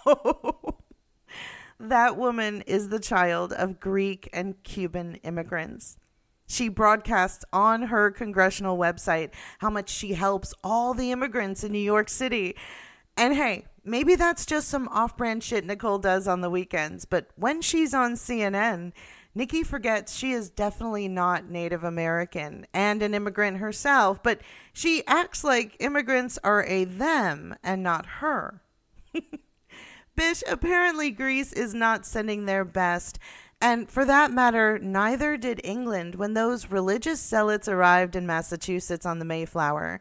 no. 0.06 0.74
That 1.82 2.18
woman 2.18 2.60
is 2.66 2.90
the 2.90 2.98
child 2.98 3.54
of 3.54 3.80
Greek 3.80 4.28
and 4.34 4.62
Cuban 4.64 5.14
immigrants. 5.22 5.96
She 6.46 6.68
broadcasts 6.68 7.42
on 7.54 7.84
her 7.84 8.10
congressional 8.10 8.76
website 8.76 9.30
how 9.60 9.70
much 9.70 9.88
she 9.88 10.12
helps 10.12 10.52
all 10.62 10.92
the 10.92 11.10
immigrants 11.10 11.64
in 11.64 11.72
New 11.72 11.78
York 11.78 12.10
City. 12.10 12.54
And 13.16 13.34
hey, 13.34 13.64
maybe 13.82 14.14
that's 14.14 14.44
just 14.44 14.68
some 14.68 14.88
off 14.88 15.16
brand 15.16 15.42
shit 15.42 15.64
Nicole 15.64 15.98
does 15.98 16.28
on 16.28 16.42
the 16.42 16.50
weekends, 16.50 17.06
but 17.06 17.28
when 17.36 17.62
she's 17.62 17.94
on 17.94 18.12
CNN, 18.12 18.92
Nikki 19.34 19.62
forgets 19.62 20.16
she 20.16 20.32
is 20.32 20.50
definitely 20.50 21.06
not 21.06 21.48
Native 21.48 21.84
American 21.84 22.66
and 22.74 23.02
an 23.02 23.14
immigrant 23.14 23.58
herself, 23.58 24.22
but 24.22 24.40
she 24.72 25.06
acts 25.06 25.44
like 25.44 25.76
immigrants 25.78 26.38
are 26.42 26.64
a 26.66 26.84
them 26.84 27.54
and 27.62 27.82
not 27.82 28.06
her. 28.06 28.60
Bish, 30.16 30.42
apparently 30.48 31.10
Greece 31.10 31.52
is 31.52 31.74
not 31.74 32.04
sending 32.04 32.44
their 32.44 32.64
best. 32.64 33.18
And 33.60 33.88
for 33.88 34.04
that 34.04 34.32
matter, 34.32 34.78
neither 34.78 35.36
did 35.36 35.60
England 35.62 36.16
when 36.16 36.34
those 36.34 36.70
religious 36.70 37.20
zealots 37.20 37.68
arrived 37.68 38.16
in 38.16 38.26
Massachusetts 38.26 39.06
on 39.06 39.18
the 39.18 39.24
Mayflower. 39.24 40.00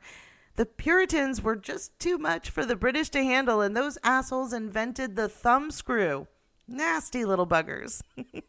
The 0.55 0.65
Puritans 0.65 1.41
were 1.41 1.55
just 1.55 1.97
too 1.99 2.17
much 2.17 2.49
for 2.49 2.65
the 2.65 2.75
British 2.75 3.09
to 3.11 3.23
handle, 3.23 3.61
and 3.61 3.77
those 3.77 3.97
assholes 4.03 4.53
invented 4.53 5.15
the 5.15 5.29
thumb 5.29 5.71
screw. 5.71 6.27
Nasty 6.67 7.25
little 7.25 7.47
buggers. 7.47 8.01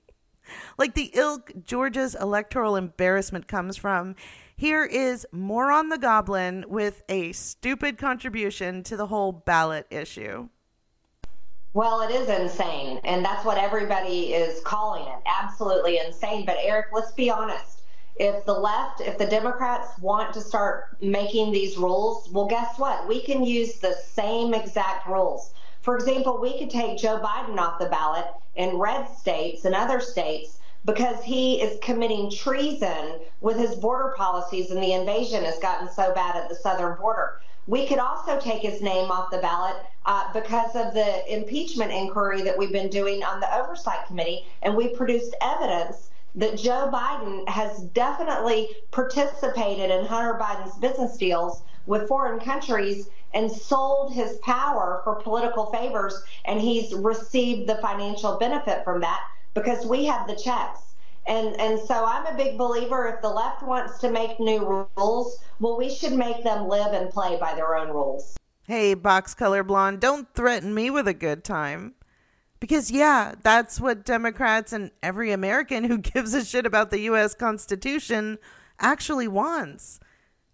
like 0.78 0.94
the 0.94 1.10
ilk 1.14 1.52
Georgia's 1.64 2.14
electoral 2.14 2.76
embarrassment 2.76 3.48
comes 3.48 3.76
from. 3.76 4.14
Here 4.56 4.84
is 4.84 5.26
Moron 5.32 5.88
the 5.88 5.98
Goblin 5.98 6.64
with 6.68 7.02
a 7.08 7.32
stupid 7.32 7.96
contribution 7.96 8.82
to 8.84 8.96
the 8.96 9.06
whole 9.06 9.32
ballot 9.32 9.86
issue. 9.90 10.48
Well, 11.72 12.00
it 12.02 12.10
is 12.10 12.28
insane, 12.28 13.00
and 13.04 13.24
that's 13.24 13.44
what 13.44 13.56
everybody 13.56 14.34
is 14.34 14.60
calling 14.64 15.06
it. 15.06 15.20
Absolutely 15.24 15.98
insane. 15.98 16.44
But 16.44 16.56
Eric, 16.60 16.86
let's 16.92 17.12
be 17.12 17.30
honest. 17.30 17.82
If 18.16 18.44
the 18.44 18.52
left, 18.52 19.00
if 19.00 19.16
the 19.16 19.26
Democrats 19.26 19.98
want 20.00 20.34
to 20.34 20.40
start 20.40 20.96
making 21.00 21.52
these 21.52 21.78
rules, 21.78 22.28
well, 22.30 22.46
guess 22.46 22.76
what? 22.76 23.06
We 23.08 23.22
can 23.22 23.44
use 23.44 23.78
the 23.78 23.94
same 23.94 24.52
exact 24.52 25.06
rules. 25.06 25.54
For 25.82 25.96
example, 25.96 26.38
we 26.38 26.58
could 26.58 26.70
take 26.70 26.98
Joe 26.98 27.18
Biden 27.18 27.58
off 27.58 27.78
the 27.78 27.86
ballot 27.86 28.26
in 28.54 28.76
red 28.76 29.08
states 29.08 29.64
and 29.64 29.74
other 29.74 30.00
states 30.00 30.58
because 30.84 31.22
he 31.24 31.60
is 31.60 31.78
committing 31.80 32.30
treason 32.30 33.20
with 33.40 33.56
his 33.56 33.74
border 33.76 34.14
policies 34.16 34.70
and 34.70 34.82
the 34.82 34.92
invasion 34.92 35.44
has 35.44 35.58
gotten 35.58 35.88
so 35.90 36.12
bad 36.14 36.36
at 36.36 36.48
the 36.48 36.54
southern 36.54 36.98
border. 36.98 37.40
We 37.66 37.86
could 37.86 37.98
also 37.98 38.38
take 38.40 38.62
his 38.62 38.82
name 38.82 39.10
off 39.10 39.30
the 39.30 39.38
ballot 39.38 39.76
uh, 40.04 40.32
because 40.32 40.74
of 40.74 40.92
the 40.92 41.32
impeachment 41.32 41.92
inquiry 41.92 42.42
that 42.42 42.56
we've 42.56 42.72
been 42.72 42.88
doing 42.88 43.22
on 43.22 43.40
the 43.40 43.54
Oversight 43.54 44.06
Committee, 44.06 44.46
and 44.62 44.76
we 44.76 44.88
produced 44.88 45.34
evidence 45.40 46.10
that 46.34 46.58
Joe 46.58 46.90
Biden 46.92 47.48
has 47.48 47.82
definitely 47.94 48.68
participated 48.90 49.90
in 49.90 50.06
Hunter 50.06 50.38
Biden's 50.38 50.76
business 50.78 51.16
deals 51.16 51.62
with 51.90 52.08
foreign 52.08 52.38
countries 52.38 53.10
and 53.34 53.50
sold 53.50 54.14
his 54.14 54.38
power 54.38 55.00
for 55.04 55.16
political 55.16 55.66
favors, 55.66 56.22
and 56.44 56.60
he's 56.60 56.94
received 56.94 57.68
the 57.68 57.74
financial 57.76 58.38
benefit 58.38 58.84
from 58.84 59.00
that 59.00 59.20
because 59.54 59.84
we 59.84 60.04
have 60.06 60.26
the 60.26 60.36
checks. 60.36 60.94
And 61.26 61.60
and 61.60 61.78
so 61.78 62.04
I'm 62.06 62.26
a 62.26 62.36
big 62.36 62.56
believer 62.56 63.06
if 63.08 63.20
the 63.20 63.28
left 63.28 63.62
wants 63.62 63.98
to 63.98 64.10
make 64.10 64.40
new 64.40 64.88
rules, 64.96 65.38
well 65.58 65.76
we 65.76 65.90
should 65.90 66.14
make 66.14 66.42
them 66.44 66.66
live 66.66 66.94
and 66.94 67.10
play 67.10 67.36
by 67.38 67.54
their 67.54 67.76
own 67.76 67.88
rules. 67.88 68.36
Hey, 68.66 68.94
box 68.94 69.34
color 69.34 69.64
blonde, 69.64 70.00
don't 70.00 70.32
threaten 70.34 70.72
me 70.72 70.90
with 70.90 71.08
a 71.08 71.14
good 71.14 71.44
time. 71.44 71.94
Because, 72.60 72.90
yeah, 72.90 73.34
that's 73.42 73.80
what 73.80 74.04
Democrats 74.04 74.72
and 74.72 74.90
every 75.02 75.32
American 75.32 75.84
who 75.84 75.98
gives 76.12 76.34
a 76.34 76.44
shit 76.44 76.66
about 76.66 76.90
the 76.90 77.00
U.S. 77.00 77.34
Constitution 77.34 78.38
actually 78.78 79.28
wants 79.28 79.98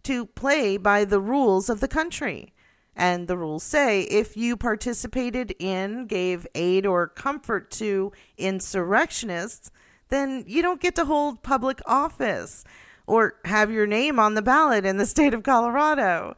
to 0.07 0.25
play 0.25 0.77
by 0.77 1.05
the 1.05 1.21
rules 1.21 1.69
of 1.69 1.81
the 1.81 1.89
country. 1.89 2.53
And 2.95 3.27
the 3.27 3.37
rules 3.37 3.65
say 3.65 4.03
if 4.03 4.37
you 4.37 4.57
participated 4.57 5.55
in, 5.59 6.07
gave 6.07 6.47
aid 6.55 6.87
or 6.87 7.09
comfort 7.09 7.71
to 7.73 8.13
insurrectionists, 8.39 9.71
then 10.09 10.45
you 10.47 10.63
don't 10.63 10.81
get 10.81 10.95
to 10.95 11.05
hold 11.05 11.43
public 11.43 11.81
office 11.87 12.65
or 13.07 13.35
have 13.45 13.73
your 13.73 13.87
name 13.87 14.21
on 14.21 14.35
the 14.35 14.43
ballot 14.43 14.87
in 14.87 14.97
the 14.97 15.07
state 15.15 15.35
of 15.35 15.43
Colorado. 15.43 16.37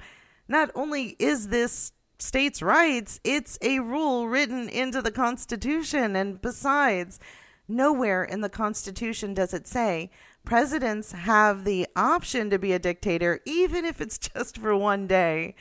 Not 0.48 0.70
only 0.74 1.14
is 1.18 1.48
this 1.48 1.92
states' 2.18 2.62
rights, 2.62 3.20
it's 3.22 3.58
a 3.60 3.80
rule 3.80 4.28
written 4.28 4.68
into 4.68 5.02
the 5.02 5.12
Constitution. 5.12 6.16
And 6.16 6.40
besides, 6.40 7.20
nowhere 7.68 8.24
in 8.24 8.40
the 8.40 8.48
Constitution 8.48 9.34
does 9.34 9.52
it 9.52 9.66
say 9.68 10.10
presidents 10.44 11.12
have 11.12 11.64
the 11.64 11.86
option 11.94 12.50
to 12.50 12.58
be 12.58 12.72
a 12.72 12.78
dictator, 12.78 13.40
even 13.44 13.84
if 13.84 14.00
it's 14.00 14.18
just 14.34 14.58
for 14.58 14.76
one 14.76 15.06
day. 15.06 15.54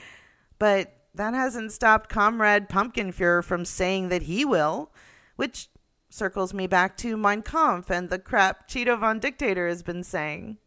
But 0.60 0.94
that 1.14 1.34
hasn't 1.34 1.72
stopped 1.72 2.10
Comrade 2.10 2.70
Pumpkinfuhrer 2.70 3.44
from 3.44 3.66
saying 3.66 4.10
that 4.10 4.24
he 4.24 4.46
will, 4.46 4.92
which 5.36 5.70
circles 6.10 6.54
me 6.54 6.68
back 6.68 6.96
to 6.98 7.18
Mein 7.18 7.42
Kampf 7.42 7.90
and 7.90 8.10
the 8.10 8.20
crap 8.20 8.68
Cheeto 8.68 9.00
von 9.00 9.20
Dictator 9.20 9.68
has 9.68 9.84
been 9.84 10.04
saying. 10.04 10.58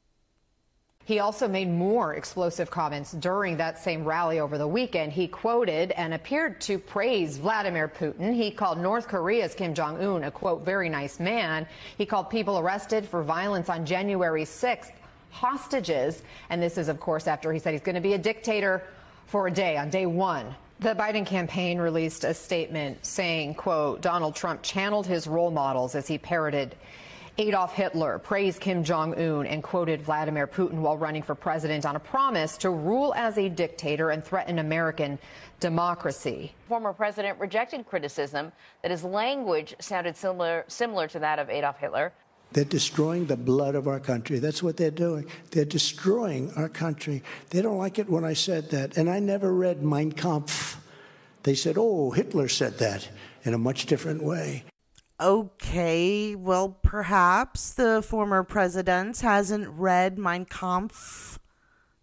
He 1.11 1.19
also 1.19 1.49
made 1.49 1.69
more 1.69 2.15
explosive 2.15 2.71
comments 2.71 3.11
during 3.11 3.57
that 3.57 3.83
same 3.83 4.05
rally 4.05 4.39
over 4.39 4.57
the 4.59 4.69
weekend. 4.69 5.13
He 5.13 5.27
quoted 5.27 5.91
and 5.93 6.15
appeared 6.15 6.61
to 6.61 6.79
praise 6.79 7.37
Vladimir 7.37 7.89
Putin. 7.89 8.33
He 8.33 8.53
called 8.53 8.79
North 8.79 9.09
Korea's 9.09 9.53
Kim 9.53 9.75
Jong 9.75 10.01
un 10.01 10.23
a 10.23 10.31
quote, 10.31 10.65
very 10.65 10.89
nice 10.89 11.19
man. 11.19 11.67
He 11.99 12.07
called 12.07 12.31
people 12.31 12.61
arrested 12.61 13.09
for 13.09 13.25
violence 13.25 13.69
on 13.69 13.85
January 13.85 14.45
6th 14.45 14.93
hostages. 15.31 16.23
And 16.49 16.63
this 16.63 16.79
is, 16.79 16.87
of 16.89 17.01
course, 17.01 17.27
after 17.27 17.53
he 17.53 17.59
said 17.59 17.73
he's 17.73 17.83
going 17.83 17.97
to 17.97 18.01
be 18.01 18.13
a 18.13 18.19
dictator 18.19 18.85
for 19.27 19.49
a 19.49 19.51
day 19.51 19.77
on 19.77 19.91
day 19.91 20.07
one 20.07 20.55
The 20.79 20.95
Biden 20.95 21.27
campaign 21.27 21.79
released 21.79 22.23
a 22.23 22.35
statement 22.35 23.05
saying, 23.05 23.55
quote, 23.55 24.01
Donald 24.01 24.37
Trump 24.37 24.63
channeled 24.63 25.09
his 25.09 25.27
role 25.27 25.51
models 25.51 25.97
as 25.97 26.07
he 26.07 26.19
parroted 26.19 26.77
Adolf 27.39 27.75
Hitler, 27.75 28.19
praised 28.19 28.61
Kim 28.61 28.85
Jong 28.85 29.15
un, 29.15 29.47
and 29.47 29.63
quoted 29.63 30.03
Vladimir 30.03 30.47
Putin 30.47 30.81
while 30.81 30.97
running 30.97 31.23
for 31.23 31.35
president 31.35 31.87
on 31.87 31.97
a 31.97 32.01
promise 32.01 32.57
to 32.59 32.71
rule 32.71 33.15
as 33.15 33.39
a 33.39 33.49
dictator 33.49 34.11
and 34.11 34.25
threaten 34.25 34.59
American 34.59 35.19
democracy. 35.61 36.55
Former 36.69 36.93
president 36.93 37.39
rejected 37.39 37.87
criticism 37.87 38.53
that 38.83 38.91
his 38.91 39.05
language 39.05 39.75
sounded 39.81 40.17
similar, 40.17 40.65
similar 40.69 41.09
to 41.09 41.19
that 41.19 41.39
of 41.39 41.49
Adolf 41.49 41.79
Hitler. 41.79 42.13
They're 42.53 42.65
destroying 42.65 43.27
the 43.27 43.37
blood 43.37 43.77
of 43.77 43.87
our 43.87 44.01
country. 44.01 44.41
That's 44.41 44.63
what 44.63 44.77
they're 44.77 44.91
doing. 44.91 45.27
They're 45.53 45.65
destroying 45.65 46.53
our 46.57 46.69
country. 46.69 47.23
They 47.51 47.63
don't 47.63 47.79
like 47.79 47.99
it 47.99 48.11
when 48.11 48.25
I 48.25 48.33
said 48.33 48.71
that. 48.71 48.97
And 48.97 49.09
I 49.09 49.21
never 49.21 49.53
read 49.53 49.83
Mein 49.83 50.11
Kampf. 50.11 50.79
They 51.45 51.55
said, 51.55 51.77
oh, 51.79 52.11
Hitler 52.11 52.49
said 52.49 52.79
that 52.79 53.09
in 53.45 53.55
a 53.55 53.59
much 53.59 53.87
different 53.87 54.23
way. 54.23 54.65
Okay, 55.21 56.35
well, 56.35 56.79
perhaps 56.83 57.75
the 57.75 58.01
former 58.01 58.43
president 58.43 59.21
hasn't 59.21 59.69
read 59.69 60.19
Mein 60.19 60.47
Kampf 60.47 61.39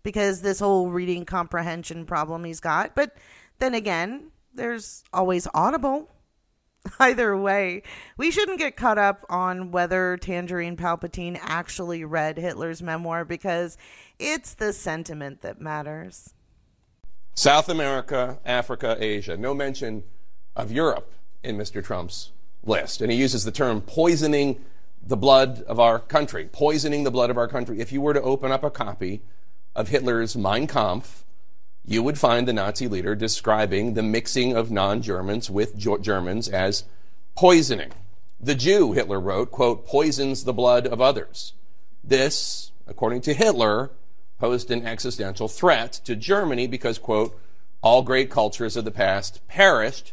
because 0.04 0.42
this 0.42 0.60
whole 0.60 0.92
reading 0.92 1.26
comprehension 1.26 2.06
problem 2.06 2.44
he's 2.44 2.60
got. 2.60 2.94
But 2.94 3.18
then 3.58 3.74
again, 3.74 4.32
there's 4.54 5.04
always 5.12 5.48
Audible. 5.56 6.12
Either 7.00 7.36
way, 7.36 7.82
we 8.18 8.30
shouldn't 8.30 8.60
get 8.60 8.78
caught 8.78 9.00
up 9.00 9.26
on 9.30 9.72
whether 9.72 10.18
Tangerine 10.18 10.78
Palpatine 10.78 11.40
actually 11.42 12.06
read 12.06 12.38
Hitler's 12.38 12.84
memoir 12.84 13.26
because 13.26 13.80
it's 14.20 14.54
the 14.54 14.72
sentiment 14.72 15.42
that 15.42 15.60
matters. 15.60 16.36
South 17.34 17.68
America, 17.68 18.38
Africa, 18.46 18.96
Asia. 19.00 19.38
No 19.38 19.56
mention 19.56 20.04
of 20.56 20.72
Europe 20.72 21.14
in 21.44 21.58
Mr. 21.58 21.84
Trump's 21.84 22.32
list. 22.64 23.02
And 23.02 23.12
he 23.12 23.18
uses 23.18 23.44
the 23.44 23.52
term 23.52 23.82
poisoning 23.82 24.64
the 25.06 25.18
blood 25.18 25.64
of 25.64 25.80
our 25.80 26.00
country, 26.00 26.50
poisoning 26.52 27.04
the 27.04 27.12
blood 27.12 27.30
of 27.30 27.38
our 27.38 27.48
country. 27.48 27.80
If 27.80 27.92
you 27.92 28.02
were 28.02 28.14
to 28.14 28.22
open 28.22 28.52
up 28.52 28.64
a 28.64 28.70
copy 28.70 29.22
of 29.76 29.88
Hitler's 29.88 30.36
Mein 30.36 30.68
Kampf, 30.68 31.24
you 31.86 32.04
would 32.04 32.20
find 32.20 32.48
the 32.48 32.54
Nazi 32.54 32.88
leader 32.88 33.16
describing 33.16 33.94
the 33.94 34.04
mixing 34.04 34.56
of 34.56 34.70
non 34.70 35.02
Germans 35.02 35.50
with 35.50 35.78
Germans 35.78 36.50
as 36.50 36.84
poisoning. 37.36 37.94
The 38.40 38.56
Jew, 38.56 38.92
Hitler 38.92 39.20
wrote, 39.20 39.52
quote, 39.52 39.88
poisons 39.88 40.44
the 40.44 40.54
blood 40.54 40.86
of 40.86 41.00
others. 41.00 41.54
This, 42.04 42.72
according 42.86 43.22
to 43.22 43.34
Hitler, 43.34 43.92
posed 44.38 44.70
an 44.70 44.86
existential 44.86 45.48
threat 45.48 45.94
to 46.04 46.16
Germany 46.16 46.68
because, 46.68 47.00
quote, 47.00 47.40
all 47.82 48.02
great 48.02 48.30
cultures 48.30 48.76
of 48.76 48.86
the 48.86 48.92
past 48.92 49.40
perished 49.48 50.12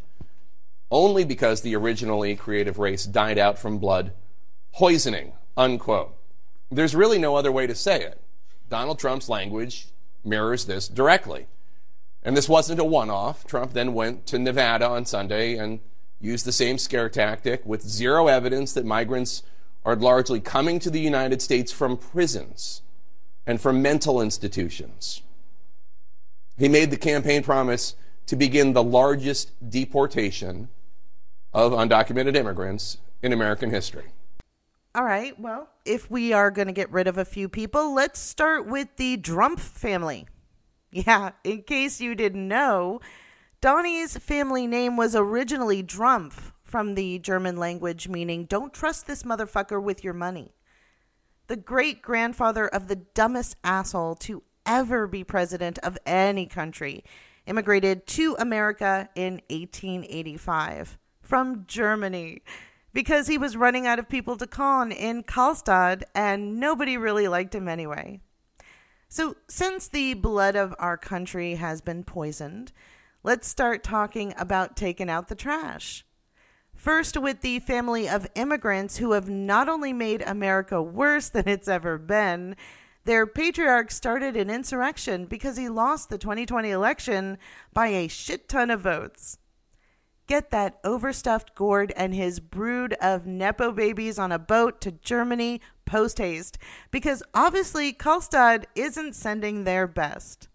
only 0.90 1.24
because 1.24 1.60
the 1.60 1.76
originally 1.76 2.36
creative 2.36 2.78
race 2.78 3.04
died 3.04 3.38
out 3.38 3.58
from 3.58 3.78
blood 3.78 4.12
poisoning, 4.72 5.32
unquote. 5.56 6.16
There's 6.70 6.94
really 6.94 7.18
no 7.18 7.36
other 7.36 7.52
way 7.52 7.66
to 7.66 7.74
say 7.74 8.02
it. 8.02 8.20
Donald 8.68 8.98
Trump's 8.98 9.28
language 9.28 9.88
mirrors 10.24 10.64
this 10.64 10.88
directly. 10.88 11.46
And 12.22 12.36
this 12.36 12.48
wasn't 12.48 12.80
a 12.80 12.84
one 12.84 13.10
off. 13.10 13.46
Trump 13.46 13.72
then 13.72 13.94
went 13.94 14.26
to 14.26 14.38
Nevada 14.38 14.88
on 14.88 15.04
Sunday 15.04 15.56
and 15.56 15.80
used 16.20 16.46
the 16.46 16.52
same 16.52 16.78
scare 16.78 17.08
tactic 17.08 17.64
with 17.66 17.82
zero 17.82 18.28
evidence 18.28 18.72
that 18.72 18.86
migrants 18.86 19.42
are 19.84 19.94
largely 19.94 20.40
coming 20.40 20.78
to 20.78 20.90
the 20.90 21.00
United 21.00 21.42
States 21.42 21.70
from 21.70 21.98
prisons 21.98 22.80
and 23.46 23.60
from 23.60 23.82
mental 23.82 24.22
institutions. 24.22 25.20
He 26.56 26.68
made 26.68 26.90
the 26.90 26.96
campaign 26.96 27.42
promise 27.42 27.94
to 28.26 28.36
begin 28.36 28.72
the 28.72 28.82
largest 28.82 29.52
deportation 29.70 30.68
of 31.52 31.72
undocumented 31.72 32.36
immigrants 32.36 32.98
in 33.22 33.32
American 33.32 33.70
history. 33.70 34.06
All 34.94 35.04
right, 35.04 35.38
well, 35.40 35.68
if 35.84 36.10
we 36.10 36.32
are 36.32 36.50
going 36.50 36.68
to 36.68 36.72
get 36.72 36.90
rid 36.92 37.08
of 37.08 37.18
a 37.18 37.24
few 37.24 37.48
people, 37.48 37.92
let's 37.92 38.20
start 38.20 38.66
with 38.66 38.88
the 38.96 39.16
Drumpf 39.16 39.60
family. 39.60 40.26
Yeah, 40.96 41.30
in 41.42 41.62
case 41.62 42.00
you 42.00 42.14
didn't 42.14 42.46
know, 42.46 43.00
Donnie's 43.60 44.16
family 44.16 44.68
name 44.68 44.96
was 44.96 45.16
originally 45.16 45.82
Drumpf 45.82 46.52
from 46.62 46.94
the 46.94 47.18
German 47.18 47.56
language, 47.56 48.06
meaning 48.06 48.44
don't 48.44 48.72
trust 48.72 49.08
this 49.08 49.24
motherfucker 49.24 49.82
with 49.82 50.04
your 50.04 50.12
money. 50.12 50.54
The 51.48 51.56
great 51.56 52.00
grandfather 52.00 52.68
of 52.68 52.86
the 52.86 52.94
dumbest 52.94 53.56
asshole 53.64 54.14
to 54.16 54.44
ever 54.64 55.08
be 55.08 55.24
president 55.24 55.78
of 55.80 55.98
any 56.06 56.46
country 56.46 57.02
immigrated 57.46 58.06
to 58.06 58.36
America 58.38 59.08
in 59.14 59.34
1885 59.50 60.98
from 61.22 61.64
Germany 61.66 62.42
because 62.92 63.26
he 63.26 63.38
was 63.38 63.56
running 63.56 63.86
out 63.86 63.98
of 63.98 64.08
people 64.08 64.36
to 64.36 64.46
con 64.46 64.92
in 64.92 65.22
Kallstadt 65.22 66.04
and 66.14 66.58
nobody 66.58 66.96
really 66.96 67.28
liked 67.28 67.54
him 67.54 67.68
anyway. 67.68 68.20
So, 69.08 69.36
since 69.48 69.88
the 69.88 70.14
blood 70.14 70.56
of 70.56 70.74
our 70.78 70.96
country 70.96 71.54
has 71.54 71.80
been 71.80 72.04
poisoned, 72.04 72.72
let's 73.22 73.46
start 73.46 73.84
talking 73.84 74.34
about 74.36 74.76
taking 74.76 75.08
out 75.08 75.28
the 75.28 75.34
trash. 75.34 76.04
First, 76.74 77.16
with 77.16 77.40
the 77.40 77.60
family 77.60 78.08
of 78.08 78.26
immigrants 78.34 78.96
who 78.96 79.12
have 79.12 79.28
not 79.28 79.68
only 79.68 79.92
made 79.92 80.22
America 80.22 80.82
worse 80.82 81.28
than 81.28 81.48
it's 81.48 81.68
ever 81.68 81.96
been, 81.98 82.56
their 83.04 83.26
patriarch 83.26 83.90
started 83.90 84.36
an 84.36 84.50
insurrection 84.50 85.26
because 85.26 85.56
he 85.56 85.68
lost 85.68 86.08
the 86.08 86.18
2020 86.18 86.70
election 86.70 87.38
by 87.72 87.88
a 87.88 88.08
shit 88.08 88.48
ton 88.48 88.70
of 88.70 88.80
votes. 88.80 89.38
Get 90.26 90.50
that 90.50 90.80
overstuffed 90.84 91.54
gourd 91.54 91.92
and 91.96 92.14
his 92.14 92.40
brood 92.40 92.94
of 92.94 93.26
Nepo 93.26 93.72
babies 93.72 94.18
on 94.18 94.32
a 94.32 94.38
boat 94.38 94.80
to 94.80 94.92
Germany 94.92 95.60
post 95.84 96.16
haste, 96.16 96.56
because 96.90 97.22
obviously 97.34 97.92
Kallstadt 97.92 98.64
isn't 98.74 99.14
sending 99.14 99.64
their 99.64 99.86
best. 99.86 100.48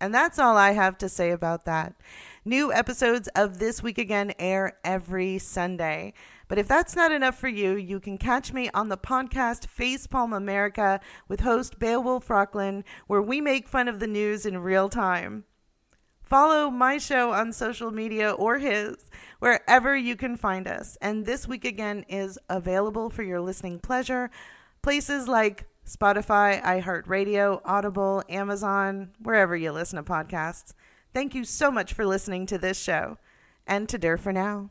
And 0.00 0.14
that's 0.14 0.38
all 0.38 0.56
I 0.56 0.72
have 0.72 0.96
to 0.98 1.08
say 1.08 1.30
about 1.30 1.64
that. 1.64 1.94
New 2.44 2.72
episodes 2.72 3.26
of 3.34 3.58
This 3.58 3.82
Week 3.82 3.98
Again 3.98 4.32
air 4.38 4.78
every 4.84 5.38
Sunday. 5.38 6.12
But 6.48 6.58
if 6.58 6.68
that's 6.68 6.94
not 6.94 7.12
enough 7.12 7.38
for 7.38 7.48
you, 7.48 7.74
you 7.76 8.00
can 8.00 8.18
catch 8.18 8.52
me 8.52 8.70
on 8.74 8.88
the 8.88 8.98
podcast 8.98 9.66
Facepalm 9.66 10.36
America 10.36 11.00
with 11.28 11.40
host 11.40 11.78
Beowulf 11.78 12.28
Rockland, 12.28 12.84
where 13.06 13.22
we 13.22 13.40
make 13.40 13.68
fun 13.68 13.88
of 13.88 14.00
the 14.00 14.06
news 14.06 14.44
in 14.44 14.58
real 14.58 14.88
time. 14.88 15.44
Follow 16.22 16.70
my 16.70 16.98
show 16.98 17.32
on 17.32 17.52
social 17.52 17.90
media 17.90 18.30
or 18.30 18.58
his, 18.58 19.10
wherever 19.38 19.96
you 19.96 20.16
can 20.16 20.36
find 20.36 20.66
us. 20.66 20.96
And 21.00 21.26
this 21.26 21.46
week 21.46 21.64
again 21.64 22.04
is 22.08 22.38
available 22.48 23.10
for 23.10 23.22
your 23.22 23.40
listening 23.40 23.78
pleasure. 23.78 24.30
Places 24.82 25.28
like 25.28 25.66
Spotify, 25.86 26.62
iHeartRadio, 26.62 27.60
Audible, 27.64 28.22
Amazon, 28.28 29.10
wherever 29.22 29.54
you 29.54 29.70
listen 29.70 29.96
to 29.96 30.02
podcasts. 30.02 30.72
Thank 31.12 31.34
you 31.34 31.44
so 31.44 31.70
much 31.70 31.92
for 31.92 32.06
listening 32.06 32.46
to 32.46 32.58
this 32.58 32.82
show 32.82 33.18
and 33.66 33.88
to 33.90 33.98
Dare 33.98 34.16
for 34.16 34.32
Now. 34.32 34.70